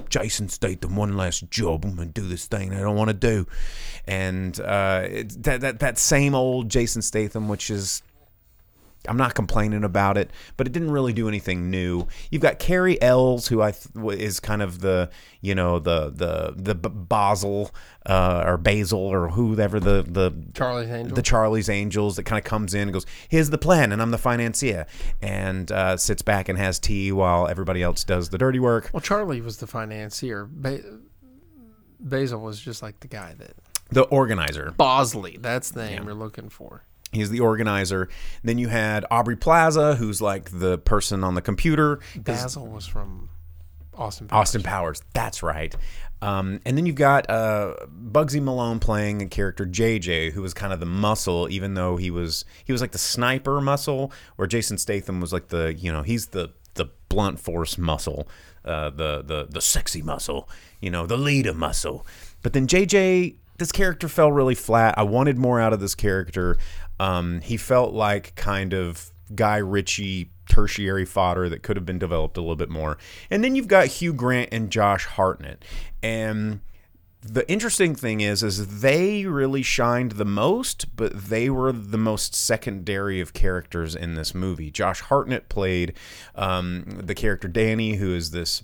[0.10, 1.84] Jason Statham, one last job.
[1.84, 3.48] Gonna do this thing I don't want to do,
[4.08, 5.08] and uh,
[5.40, 8.02] that that that same old Jason Statham, which is
[9.08, 12.08] I'm not complaining about it, but it didn't really do anything new.
[12.30, 15.10] You've got Cary Elwes, who I th- is kind of the
[15.42, 17.72] you know the the the B- Basel
[18.06, 21.16] uh, or Basil or whoever the the Charlie's Angels.
[21.16, 24.12] the Charlie's Angels that kind of comes in and goes, "Here's the plan, and I'm
[24.12, 24.86] the financier,"
[25.22, 28.90] and uh, sits back and has tea while everybody else does the dirty work.
[28.94, 30.46] well, Charlie was the financier.
[30.52, 30.82] Ba-
[32.00, 33.54] Basil was just like the guy that
[33.92, 34.72] The organizer.
[34.78, 35.38] Bosley.
[35.40, 36.84] That's the name you're looking for.
[37.12, 38.10] He's the organizer.
[38.44, 42.00] Then you had Aubrey Plaza, who's like the person on the computer.
[42.16, 43.30] Basil was from
[43.96, 44.28] Austin.
[44.28, 44.40] Powers.
[44.40, 45.02] Austin Powers.
[45.14, 45.76] That's right.
[46.22, 50.74] Um, and then you've got uh, Bugzy Malone playing a character JJ, who was kind
[50.74, 54.78] of the muscle, even though he was he was like the sniper muscle, where Jason
[54.78, 58.28] Statham was like the you know he's the the blunt force muscle,
[58.66, 60.50] uh, the the the sexy muscle,
[60.82, 62.06] you know, the leader muscle.
[62.42, 64.96] But then JJ, this character fell really flat.
[64.98, 66.58] I wanted more out of this character.
[67.00, 72.38] Um, he felt like kind of Guy Ritchie tertiary fodder that could have been developed
[72.38, 72.98] a little bit more.
[73.30, 75.64] And then you've got Hugh Grant and Josh Hartnett.
[76.02, 76.62] And
[77.22, 82.34] the interesting thing is is they really shined the most, but they were the most
[82.34, 84.72] secondary of characters in this movie.
[84.72, 85.94] Josh Hartnett played
[86.36, 88.64] um, the character Danny, who is this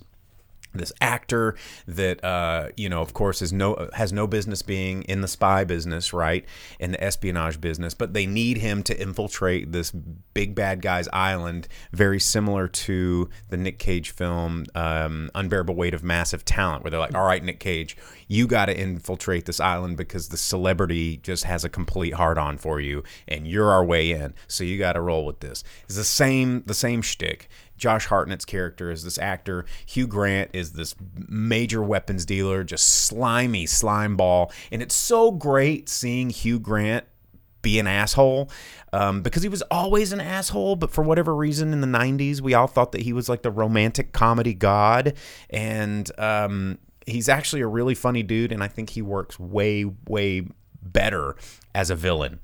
[0.76, 1.56] this actor
[1.86, 5.64] that uh, you know of course is no has no business being in the spy
[5.64, 6.44] business right
[6.78, 11.68] in the espionage business but they need him to infiltrate this big bad guy's island
[11.92, 17.00] very similar to the nick cage film um, unbearable weight of massive talent where they're
[17.00, 17.96] like all right nick cage
[18.28, 22.58] you got to infiltrate this island because the celebrity just has a complete hard on
[22.58, 25.62] for you and you're our way in so you got to roll with this.
[25.84, 29.64] It's the same the same shtick Josh Hartnett's character is this actor.
[29.84, 30.94] Hugh Grant is this
[31.28, 34.52] major weapons dealer, just slimy slime ball.
[34.72, 37.04] And it's so great seeing Hugh Grant
[37.62, 38.48] be an asshole
[38.92, 40.76] um, because he was always an asshole.
[40.76, 43.50] But for whatever reason in the 90s, we all thought that he was like the
[43.50, 45.14] romantic comedy god.
[45.50, 48.52] And um, he's actually a really funny dude.
[48.52, 50.46] And I think he works way, way
[50.80, 51.36] better
[51.74, 52.40] as a villain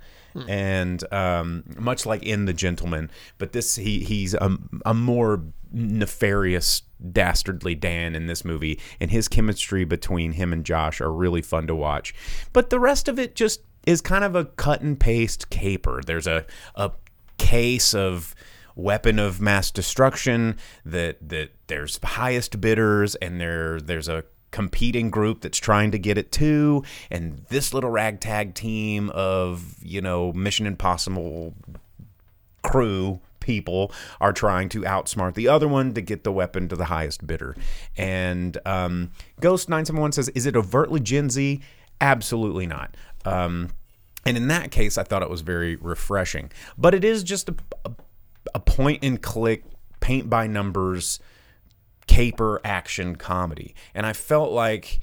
[0.48, 4.56] and um, much like in the gentleman but this he he's a,
[4.86, 11.00] a more nefarious dastardly dan in this movie and his chemistry between him and josh
[11.00, 12.14] are really fun to watch.
[12.52, 16.00] But the rest of it just is kind of a cut and paste caper.
[16.04, 16.92] There's a, a
[17.38, 18.34] case of
[18.74, 25.40] weapon of mass destruction that that there's highest bidders and there there's a competing group
[25.40, 30.66] that's trying to get it too and this little ragtag team of you know mission
[30.66, 31.52] impossible
[32.62, 36.86] crew people are trying to outsmart the other one to get the weapon to the
[36.86, 37.54] highest bidder.
[37.96, 41.60] And um, ghost 971 says is it overtly gen z?
[42.00, 42.96] Absolutely not.
[43.24, 43.70] Um,
[44.24, 46.50] and in that case i thought it was very refreshing.
[46.78, 47.90] But it is just a, a,
[48.54, 49.64] a point and click
[50.00, 51.20] paint by numbers
[52.06, 53.74] caper action comedy.
[53.94, 55.00] And I felt like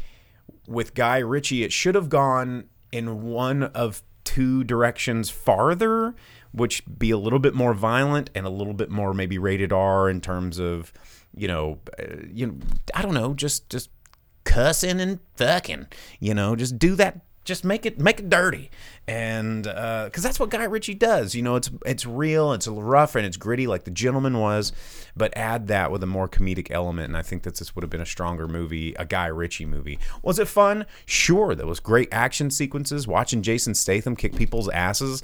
[0.68, 6.16] with Guy Ritchie, it should have gone in one of two directions farther,
[6.52, 10.10] which be a little bit more violent and a little bit more maybe rated R
[10.10, 10.94] in terms of,
[11.36, 12.56] you know, uh, you know,
[12.94, 13.90] I don't know, just just
[14.44, 15.88] cussing and fucking,
[16.20, 18.70] you know, just do that just make it make it dirty,
[19.08, 21.34] and because that's what Guy Ritchie does.
[21.34, 24.72] You know, it's it's real, it's rough, and it's gritty, like The Gentlemen was,
[25.16, 27.90] but add that with a more comedic element, and I think that this would have
[27.90, 29.98] been a stronger movie, a Guy Ritchie movie.
[30.22, 30.86] Was it fun?
[31.06, 33.08] Sure, there was great action sequences.
[33.08, 35.24] Watching Jason Statham kick people's asses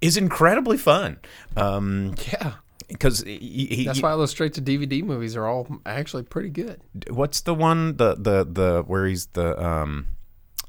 [0.00, 1.18] is incredibly fun.
[1.56, 2.52] Um, Yeah.
[2.86, 6.80] because That's why those straight to DVD movies are all actually pretty good.
[7.10, 10.06] what's the one the the the where he's the um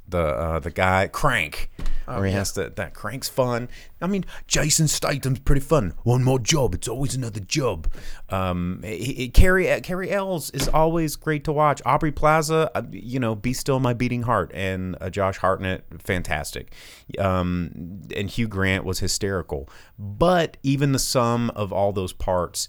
[0.10, 1.70] the uh the guy crank.
[2.05, 3.70] Where he has to that crank's fun.
[4.01, 5.93] I mean jason statham's pretty fun.
[6.03, 7.88] One more job it's always another job.
[8.30, 11.84] Um he, carrie cary elwes is always great to watch.
[11.86, 16.74] Aubrey plaza uh, you know be still my beating heart and uh, josh hartnett fantastic.
[17.20, 19.70] Um and hugh grant was hysterical.
[19.99, 22.68] But even the sum of all those parts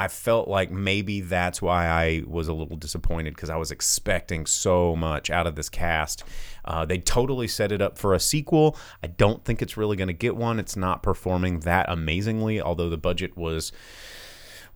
[0.00, 4.46] I felt like maybe that's why I was a little disappointed because I was expecting
[4.46, 6.24] so much out of this cast.
[6.64, 8.76] Uh, they totally set it up for a sequel.
[9.02, 10.58] I don't think it's really going to get one.
[10.58, 13.72] It's not performing that amazingly, although the budget was.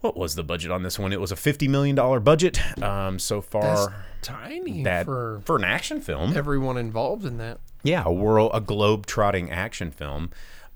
[0.00, 1.14] What was the budget on this one?
[1.14, 2.60] It was a fifty million dollar budget.
[2.82, 7.58] Um, so That's far, tiny that for for an action film, everyone involved in that.
[7.82, 10.30] yeah, a world, a globe trotting action film.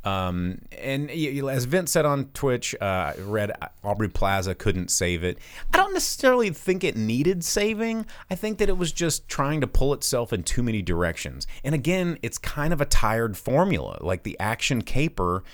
[0.08, 3.52] Um, and as Vince said on Twitch, uh, read
[3.84, 5.38] Aubrey Plaza couldn't save it.
[5.72, 8.06] I don't necessarily think it needed saving.
[8.30, 11.46] I think that it was just trying to pull itself in too many directions.
[11.64, 13.98] And again, it's kind of a tired formula.
[14.00, 15.44] Like the action caper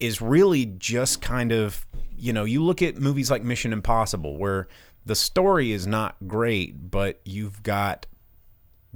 [0.00, 1.84] is really just kind of,
[2.16, 4.68] you know, you look at movies like Mission Impossible where
[5.04, 8.06] the story is not great, but you've got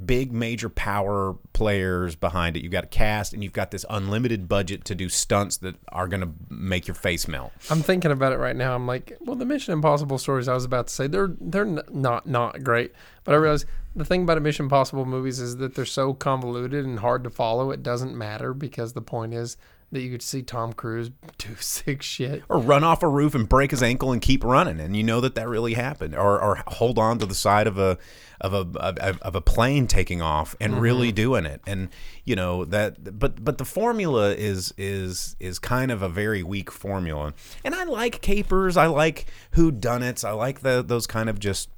[0.03, 2.63] big major power players behind it.
[2.63, 6.09] You've got a cast and you've got this unlimited budget to do stunts that are
[6.09, 7.53] going to make your face melt.
[7.71, 8.75] I'm thinking about it right now.
[8.75, 12.27] I'm like, well, the Mission Impossible stories I was about to say they're they're not
[12.27, 12.93] not great,
[13.25, 16.85] but I realize the thing about a Mission Impossible movies is that they're so convoluted
[16.87, 17.71] and hard to follow.
[17.71, 19.59] It doesn't matter because the point is
[19.93, 22.43] that you could see Tom Cruise do sick shit.
[22.49, 25.21] Or run off a roof and break his ankle and keep running, and you know
[25.21, 26.15] that that really happened.
[26.15, 27.99] Or, or hold on to the side of a
[28.41, 31.91] of a of, of a plane taking off and really doing it, and
[32.25, 33.19] you know that.
[33.19, 37.35] But but the formula is is is kind of a very weak formula,
[37.65, 38.77] and I like capers.
[38.77, 40.25] I like who done it.
[40.25, 41.69] I like the those kind of just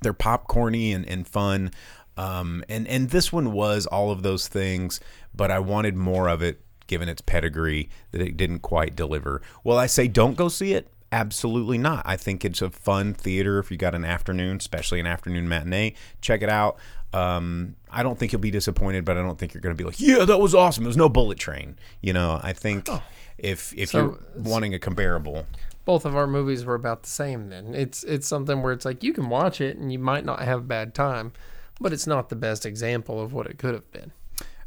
[0.00, 1.70] they're popcorny and, and fun.
[2.16, 5.00] Um, and, and this one was all of those things,
[5.34, 6.60] but I wanted more of it
[6.92, 9.40] given its pedigree that it didn't quite deliver.
[9.64, 10.88] Well, I say don't go see it.
[11.10, 12.02] Absolutely not.
[12.04, 15.94] I think it's a fun theater if you got an afternoon, especially an afternoon matinee.
[16.20, 16.76] Check it out.
[17.14, 19.86] Um, I don't think you'll be disappointed, but I don't think you're going to be
[19.88, 20.84] like, yeah, that was awesome.
[20.84, 21.78] It was no bullet train.
[22.02, 22.88] You know, I think
[23.38, 25.46] if if So you're wanting a comparable,
[25.86, 27.48] Both of our movies were about the same.
[27.48, 30.40] Then it's it's something where it's like you can watch it and you might not
[30.42, 31.32] have a bad time,
[31.80, 34.12] but it's not the best example of what it could have been.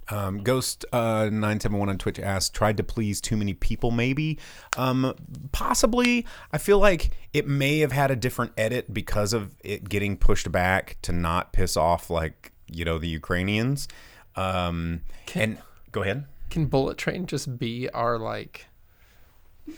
[0.10, 3.92] Um, Ghost uh, nine seven one on Twitch asked, "Tried to please too many people,
[3.92, 4.38] maybe?
[4.78, 5.14] Um,
[5.52, 6.26] possibly.
[6.54, 10.52] I feel like it may have had a different edit because of it getting pushed
[10.52, 13.88] back to not piss off like you know the Ukrainians.
[14.36, 15.02] Um,
[15.34, 15.58] and
[15.92, 16.26] go ahead.
[16.50, 18.68] Can Bullet Train just be our like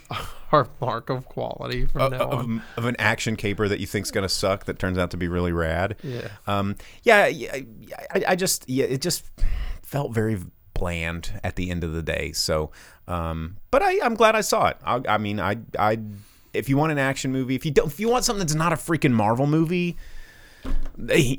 [0.52, 2.56] our mark of quality from Of, now on?
[2.56, 5.28] of, of an action caper that you think's gonna suck that turns out to be
[5.28, 5.96] really rad.
[6.04, 6.28] Yeah.
[6.46, 7.58] Um, yeah, yeah,
[8.14, 9.26] I, I just yeah, it just
[9.88, 10.38] felt very
[10.74, 12.34] bland at the end of the day.
[12.34, 12.72] So,
[13.08, 14.78] um, but I, I'm glad I saw it.
[14.86, 15.98] I, I mean, I, I,
[16.54, 18.74] if you want an action movie, if you don't, if you want something that's not
[18.74, 19.96] a freaking Marvel movie,
[21.10, 21.36] eh,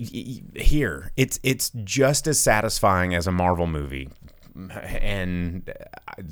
[0.57, 4.09] here it's it's just as satisfying as a Marvel movie,
[4.57, 5.71] and
[6.09, 6.23] I,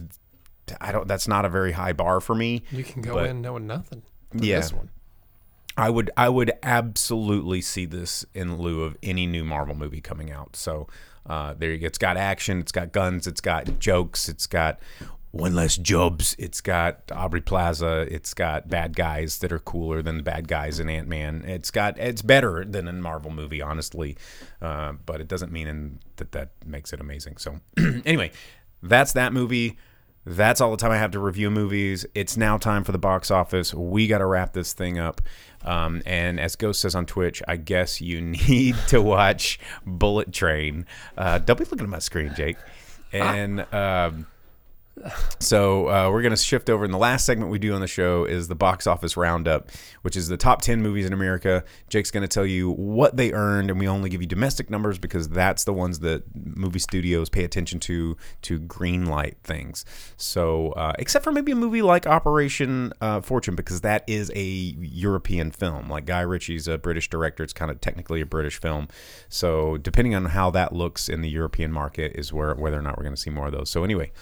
[0.80, 1.06] I don't.
[1.06, 2.62] That's not a very high bar for me.
[2.70, 4.02] You can go but- in knowing nothing.
[4.32, 4.56] Yeah.
[4.56, 4.90] This one.
[5.78, 10.30] I would I would absolutely see this in lieu of any new Marvel movie coming
[10.30, 10.56] out.
[10.56, 10.86] So
[11.28, 11.72] uh, there.
[11.72, 14.78] It's got action, it's got guns, it's got jokes, it's got
[15.32, 20.18] one less jobs, it's got Aubrey Plaza, it's got bad guys that are cooler than
[20.18, 21.44] the bad guys in Ant Man.
[21.46, 24.16] It's got it's better than a Marvel movie, honestly,
[24.62, 27.36] uh, but it doesn't mean that that makes it amazing.
[27.36, 27.60] So
[28.04, 28.32] anyway,
[28.82, 29.76] that's that movie.
[30.28, 32.04] That's all the time I have to review movies.
[32.12, 33.72] It's now time for the box office.
[33.72, 35.20] We got to wrap this thing up.
[35.64, 40.84] Um, and as Ghost says on Twitch, I guess you need to watch Bullet Train.
[41.16, 42.56] Uh, don't be looking at my screen, Jake.
[43.12, 44.26] And um,
[45.38, 46.84] So uh, we're going to shift over.
[46.84, 49.70] And the last segment we do on the show is the box office roundup,
[50.02, 51.62] which is the top 10 movies in America.
[51.88, 54.98] Jake's going to tell you what they earned, and we only give you domestic numbers
[54.98, 59.84] because that's the ones that movie studios pay attention to to green light things.
[60.16, 64.42] So, uh, except for maybe a movie like Operation uh, Fortune, because that is a
[64.44, 65.90] European film.
[65.90, 68.88] Like Guy Ritchie's a British director, it's kind of technically a British film.
[69.28, 72.96] So, depending on how that looks in the European market, is where whether or not
[72.96, 73.70] we're going to see more of those.
[73.70, 74.12] So, anyway.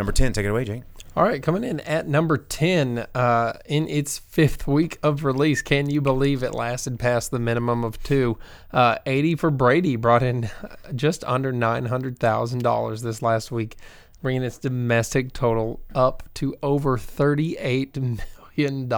[0.00, 0.82] Number 10, take it away, Jake.
[1.14, 5.60] All right, coming in at number 10 uh, in its fifth week of release.
[5.60, 8.38] Can you believe it lasted past the minimum of two?
[8.72, 10.48] Uh, 80 for Brady brought in
[10.94, 13.76] just under $900,000 this last week,
[14.22, 18.20] bringing its domestic total up to over $38
[18.56, 18.90] million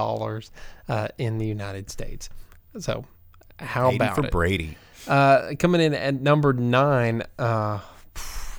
[0.89, 2.31] uh, in the United States.
[2.79, 3.07] So,
[3.59, 4.31] how 80 about for it?
[4.31, 4.77] Brady.
[5.09, 7.81] Uh, coming in at number nine, uh,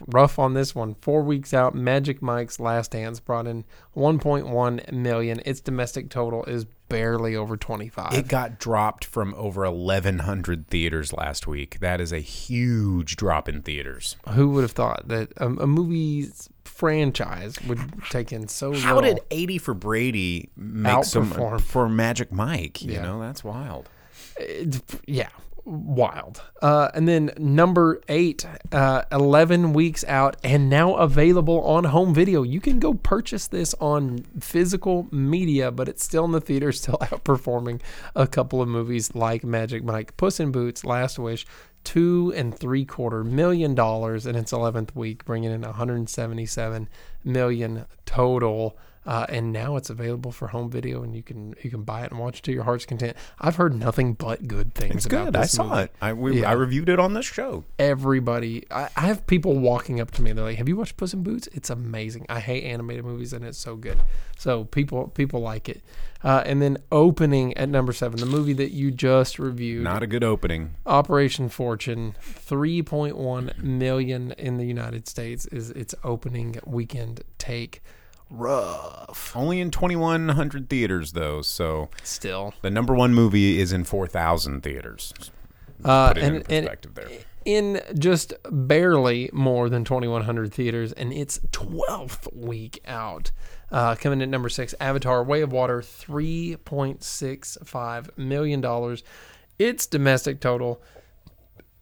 [0.07, 0.95] rough on this one.
[1.01, 3.63] Four weeks out, Magic Mike's Last Dance brought in
[3.95, 5.41] 1.1 million.
[5.45, 8.13] Its domestic total is barely over 25.
[8.13, 11.79] It got dropped from over 1,100 theaters last week.
[11.79, 14.15] That is a huge drop in theaters.
[14.29, 17.79] Who would have thought that a, a movie's franchise would
[18.09, 19.15] take in so How little?
[19.15, 22.81] did 80 for Brady make some for Magic Mike?
[22.83, 23.01] You Yeah.
[23.03, 23.89] know, that's wild.
[24.37, 25.29] It- yeah,
[25.65, 26.41] wild.
[26.61, 32.43] Uh, and then number eight, uh, 11 weeks out and now available on home video.
[32.43, 36.97] You can go purchase this on physical media, but it's still in the theater, still
[36.97, 37.81] outperforming
[38.15, 41.45] a couple of movies like Magic Mike, Puss in Boots, Last Wish.
[41.83, 46.87] Two and three quarter million dollars in its 11th week, bringing in 177
[47.25, 48.77] million total.
[49.05, 52.11] Uh, and now it's available for home video, and you can you can buy it
[52.11, 53.17] and watch it to your heart's content.
[53.39, 55.35] I've heard nothing but good things It's about good.
[55.35, 55.81] I saw movie.
[55.83, 55.95] it.
[56.01, 56.49] I, we, Yeah.
[56.49, 57.65] I reviewed it on this show.
[57.77, 60.31] Everybody, I, I have people walking up to me.
[60.31, 61.47] They're like, "Have you watched Puss in Boots?
[61.53, 62.25] It's amazing.
[62.29, 63.97] I hate animated movies, and it's so good."
[64.37, 65.81] So people people like it.
[66.23, 70.07] Uh, and then opening at number seven, the movie that you just reviewed, Not a
[70.07, 70.75] good opening.
[70.85, 77.81] Operation Fortune, 3.1 million in the United States is its opening weekend take.
[78.33, 79.31] Rough.
[79.35, 81.41] Only in 2,100 theaters, though.
[81.43, 82.53] So Still.
[82.61, 85.13] the number one movie is in 4,000 theaters.
[85.85, 87.09] Uh, Put it and, in and perspective there.
[87.45, 93.31] in just barely more than 2,100 theaters, and its 12th week out.
[93.71, 99.03] Uh, coming in at number six, Avatar: Way of Water, 3.65 million dollars.
[99.59, 100.81] Its domestic total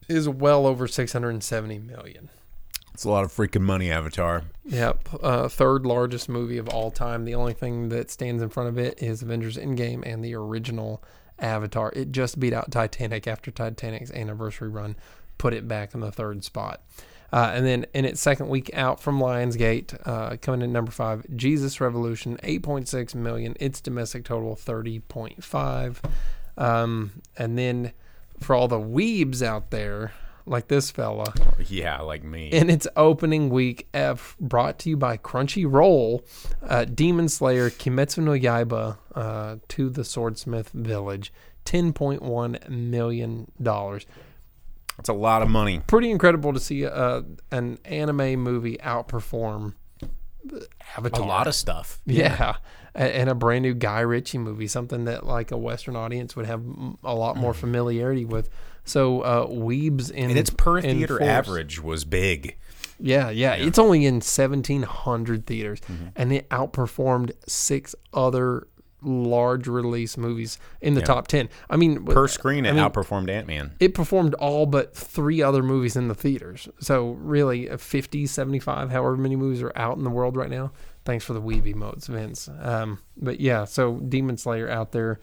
[0.07, 2.29] is well over 670 million.
[2.93, 4.43] It's a lot of freaking money, Avatar.
[4.65, 7.25] Yep, uh, third largest movie of all time.
[7.25, 11.03] The only thing that stands in front of it is Avengers: Endgame and the original
[11.39, 11.91] Avatar.
[11.95, 14.95] It just beat out Titanic after Titanic's anniversary run,
[15.37, 16.81] put it back in the third spot.
[17.33, 21.25] Uh, and then in its second week out from Lionsgate, uh, coming in number five,
[21.35, 23.55] Jesus Revolution, 8.6 million.
[23.59, 25.97] Its domestic total 30.5.
[26.57, 27.93] Um, and then
[28.41, 30.11] for all the weebs out there,
[30.45, 31.33] like this fella,
[31.67, 32.47] Yeah, like me.
[32.49, 36.21] in its opening week, F brought to you by Crunchyroll,
[36.67, 41.31] uh, Demon Slayer Kimetsu no Yaiba uh, to the Swordsmith Village,
[41.65, 44.05] ten point one million dollars.
[44.99, 45.81] It's a lot of money.
[45.87, 47.21] Pretty incredible to see uh,
[47.51, 49.73] an anime movie outperform
[50.97, 51.23] Avatar.
[51.23, 52.01] A lot of stuff.
[52.05, 52.55] yeah,
[52.95, 56.45] A- and a brand new Guy Ritchie movie, something that like a Western audience would
[56.45, 56.63] have
[57.03, 58.49] a lot more familiarity with.
[58.91, 61.29] So, uh, Weebs in And its per theater force.
[61.29, 62.57] average was big.
[62.99, 66.07] Yeah, yeah, It's only in 1,700 theaters, Mm-hmm.
[66.15, 68.67] and it outperformed six other
[69.03, 71.49] large release movies in the top 10.
[71.71, 73.71] I mean, Per screen, it I mean, outperformed Ant Man.
[73.79, 76.69] It performed all but three other movies in the theaters.
[76.79, 80.71] So, really, uh, 50, 75, however many movies are out in the world right now.
[81.03, 82.47] Thanks for the weeb emotes, Vince.
[82.61, 85.19] Um, but yeah, so Demon Slayer out there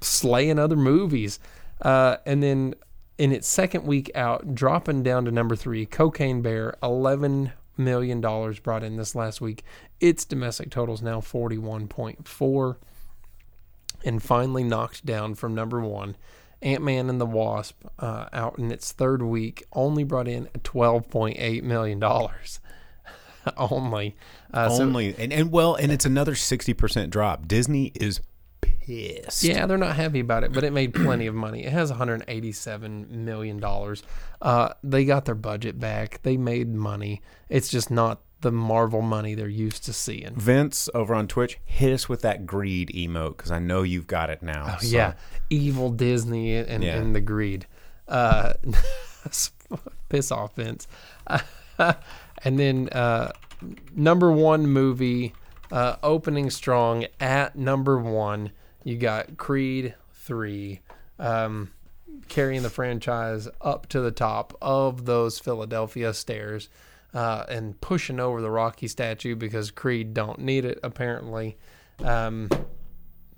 [0.00, 1.38] slaying other movies.
[1.82, 2.74] Uh, and then
[3.18, 8.82] in its second week out, dropping down to number three, Cocaine Bear, $11 million brought
[8.84, 9.64] in this last week.
[10.00, 12.76] Its domestic total is now 41.4
[14.04, 16.16] and finally knocked down from number one.
[16.62, 21.62] Ant Man and the Wasp, uh, out in its third week, only brought in $12.8
[21.62, 22.02] million.
[23.56, 24.16] only.
[24.52, 27.46] Uh, so- Only and, and well, and it's another sixty percent drop.
[27.46, 28.20] Disney is
[28.88, 29.44] pissed.
[29.44, 31.64] Yeah, they're not happy about it, but it made plenty of money.
[31.64, 34.02] It has 187 million dollars.
[34.40, 36.20] Uh, they got their budget back.
[36.22, 37.20] They made money.
[37.48, 40.34] It's just not the Marvel money they're used to seeing.
[40.36, 44.30] Vince over on Twitch, hit us with that greed emote because I know you've got
[44.30, 44.76] it now.
[44.78, 45.14] so- Oh, Yeah,
[45.50, 46.96] evil Disney and, Yeah.
[46.98, 47.66] and the greed.
[48.06, 48.54] Uh,
[50.08, 50.86] piss off, Vince.
[51.78, 53.32] and then uh,
[53.94, 55.34] number one movie,
[55.72, 58.50] uh, opening strong at number one.
[58.88, 60.80] You got Creed three,
[61.18, 61.72] um,
[62.28, 66.70] carrying the franchise up to the top of those Philadelphia stairs,
[67.12, 71.58] uh, and pushing over the Rocky statue because Creed don't need it apparently.
[72.02, 72.48] Um,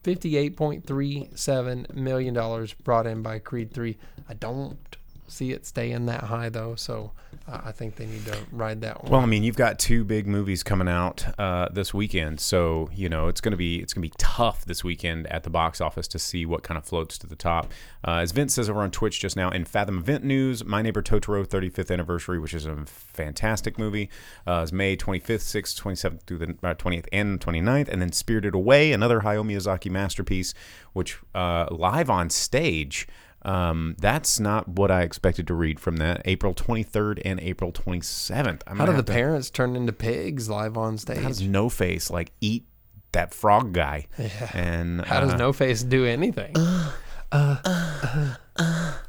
[0.05, 3.99] $58.37 million brought in by Creed 3.
[4.29, 4.97] I don't
[5.31, 7.13] see it staying that high, though, so
[7.49, 9.13] uh, I think they need to ride that one.
[9.13, 13.09] Well, I mean, you've got two big movies coming out uh, this weekend, so you
[13.09, 16.19] know it's gonna be it's gonna be tough this weekend at the box office to
[16.19, 17.73] see what kind of floats to the top.
[18.07, 21.03] Uh, as Vince says over on Twitch just now, in Fathom Event News, My Neighbor
[21.03, 24.11] Totoro 35th anniversary, which is a fantastic movie,
[24.47, 28.55] uh, is May 25th, 6th, 27th through the uh, 20th and 29th, and then Spirited
[28.55, 30.55] Away, another Hayao Miyazaki masterpiece,
[30.93, 33.07] which uh, live on stage.
[33.43, 36.23] Um, that's not what I expected to read from that.
[36.27, 38.61] April 23rd and April 27th.
[38.67, 41.49] I'm How gonna do the to- parents turn into pigs live on How does stage?
[41.49, 42.67] No Face like eat
[43.13, 44.07] that frog guy?
[44.19, 44.51] Yeah.
[44.55, 46.53] And How does uh, No Face do anything?
[46.57, 48.37] Uh,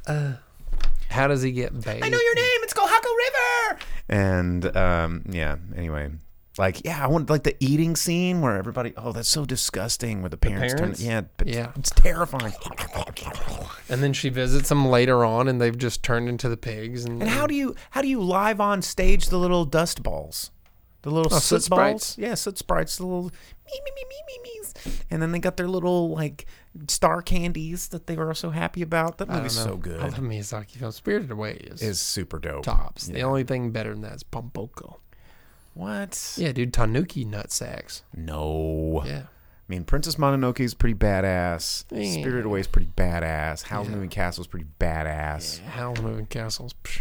[0.06, 0.32] uh,
[1.10, 2.04] How does he get bathed?
[2.04, 2.60] I know your name.
[2.62, 3.80] It's Kohaku River.
[4.08, 5.56] And um, yeah.
[5.76, 6.10] Anyway,
[6.58, 8.92] like yeah, I want like the eating scene where everybody.
[8.96, 10.20] Oh, that's so disgusting.
[10.22, 11.00] Where the parents, parents?
[11.00, 11.08] turn.
[11.08, 11.20] Yeah.
[11.36, 11.72] But Yeah.
[11.76, 12.52] It's terrifying.
[13.88, 17.04] And then she visits them later on, and they've just turned into the pigs.
[17.04, 20.50] And, And how do you how do you live on stage the little dust balls?
[21.02, 22.04] The little Oh, soot, soot balls?
[22.04, 22.18] sprites?
[22.18, 24.38] Yeah, soot sprites, the little me me me me me
[24.84, 25.02] me's.
[25.10, 26.46] And then they got their little like
[26.88, 29.18] star candies that they were so happy about.
[29.18, 29.64] That I don't movie's know.
[29.72, 30.00] so I good.
[30.00, 30.92] love Miyazaki film.
[30.92, 32.62] Spirited Away is, Is super dope.
[32.64, 33.06] tops.
[33.06, 33.24] The Yeah.
[33.24, 34.98] only thing better than that is Pom Poko.
[35.74, 36.34] What?
[36.36, 38.02] Yeah, dude, Tanuki nut sacks.
[38.14, 39.02] No.
[39.06, 39.22] Yeah.
[39.22, 41.84] I mean, Princess Mononoke is pretty badass.
[41.90, 42.20] Yeah.
[42.20, 43.62] Spirited Away is pretty badass.
[43.62, 43.94] Howl's Yeah.
[43.94, 45.60] Moving Castle is pretty badass.
[45.60, 46.74] Howl's Moving Castles.
[46.84, 47.00] Psh,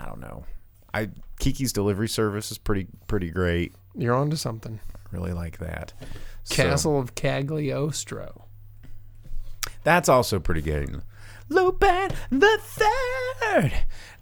[0.00, 0.44] I don't know.
[0.92, 3.74] I Kiki's Delivery Service is pretty pretty great.
[3.94, 4.80] you're on to something.
[5.12, 5.92] Really like that.
[6.42, 8.46] So- Castle of Cagliostro.
[9.84, 11.02] That's also pretty good.
[11.48, 13.72] Lupin the Third.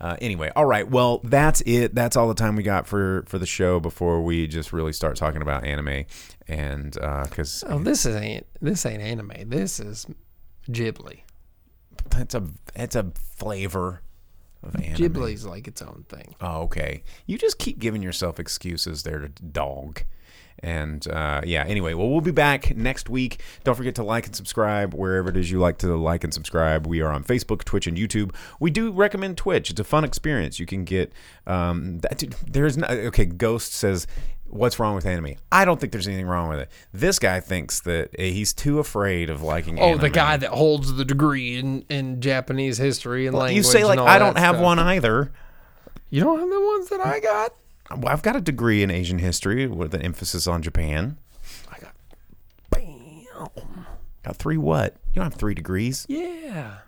[0.01, 0.89] Uh, anyway, all right.
[0.89, 1.95] Well, that's it.
[1.95, 5.17] That's all the time we got for for the show before we just really start
[5.17, 6.05] talking about anime,
[6.49, 9.49] and because Oh, this is ain't this ain't anime.
[9.49, 10.07] This is
[10.69, 11.21] Ghibli.
[12.11, 12.43] that's a
[12.75, 14.03] that's a flavor
[14.63, 14.95] of anime.
[14.97, 16.35] Ghibli's like its own thing.
[16.41, 17.05] Oh, okay.
[17.27, 20.03] You just keep giving yourself excuses there to dog.
[20.63, 23.43] And uh, yeah, anyway, well, we'll be back next week.
[23.65, 26.87] Don't forget to like and subscribe wherever it is you like to like and subscribe.
[26.87, 28.33] We are on Facebook, Twitch, and YouTube.
[28.61, 29.71] We do recommend Twitch.
[29.71, 30.61] It's a fun experience.
[30.61, 31.13] You can get
[31.49, 32.23] um, that.
[32.47, 33.25] There's no okay.
[33.25, 34.07] Ghost says,
[34.47, 36.71] "What's wrong with anime?" I don't think there's anything wrong with it.
[36.93, 39.81] This guy thinks that uh, he's too afraid of liking.
[39.81, 43.57] Oh, the guy that holds the degree in, in Japanese history and language.
[43.57, 44.65] You say like I don't have stuff.
[44.65, 45.33] one either.
[46.09, 47.53] You don't have the ones that I got.
[47.99, 51.17] Well, I've got a degree in Asian history with an emphasis on Japan.
[51.71, 51.95] I got.
[52.71, 53.87] Bam.
[54.25, 54.95] Got three what?
[55.09, 56.07] You don't have three degrees.
[56.09, 56.79] Yeah.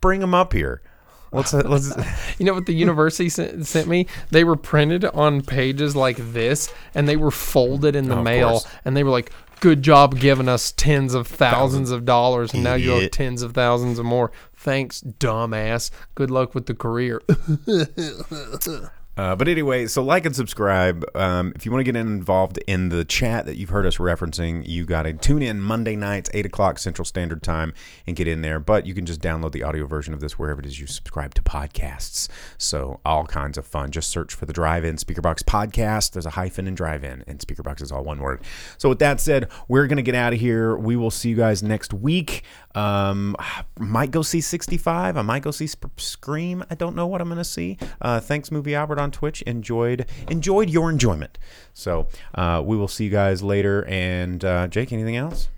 [0.00, 0.82] Bring them up here.
[1.30, 1.92] Let's uh, let's.
[2.38, 4.06] You know what the university sent, sent me?
[4.30, 8.24] They were printed on pages like this, and they were folded in the Oh, of
[8.24, 8.66] mail, course.
[8.84, 12.74] and they were like, "Good job giving us tens of thousands of dollars, and now
[12.74, 13.12] you owe Idiot.
[13.12, 14.30] tens of thousands of more.
[14.56, 15.90] Thanks, dumbass.
[16.14, 17.20] Good luck with the career."
[19.18, 21.04] Uh, but anyway, so like and subscribe.
[21.16, 24.64] Um, if you want to get involved in the chat that you've heard us referencing,
[24.64, 27.74] you got to tune in Monday nights, 8 o'clock Central Standard Time,
[28.06, 28.60] and get in there.
[28.60, 31.34] But you can just download the audio version of this wherever it is you subscribe
[31.34, 32.28] to podcasts.
[32.58, 33.90] So all kinds of fun.
[33.90, 36.12] Just search for the Drive In Speakerbox podcast.
[36.12, 38.42] There's a hyphen in Drive In, and Speakerbox is all one word.
[38.76, 40.76] So with that said, we're going to get out of here.
[40.76, 42.44] We will see you guys next week.
[42.74, 43.34] Um,
[43.78, 45.16] might go see 65.
[45.16, 46.64] I might go see Scream.
[46.70, 47.78] I don't know what I'm going to see.
[48.00, 49.42] Uh, thanks, Movie Albert on Twitch.
[49.42, 51.38] Enjoyed enjoyed your enjoyment.
[51.74, 53.84] So uh, we will see you guys later.
[53.88, 55.48] And uh, Jake, anything else?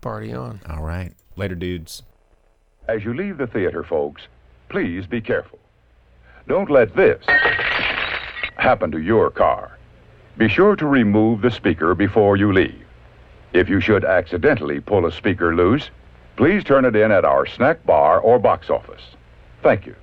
[0.00, 0.60] Party on.
[0.68, 2.02] All right, later, dudes.
[2.88, 4.22] As you leave the theater, folks,
[4.68, 5.58] please be careful.
[6.46, 7.24] Don't let this
[8.56, 9.76] happen to your car.
[10.38, 12.84] Be sure to remove the speaker before you leave.
[13.52, 15.90] If you should accidentally pull a speaker loose,
[16.36, 19.02] please turn it in at our snack bar or box office.
[19.62, 19.94] Thank you.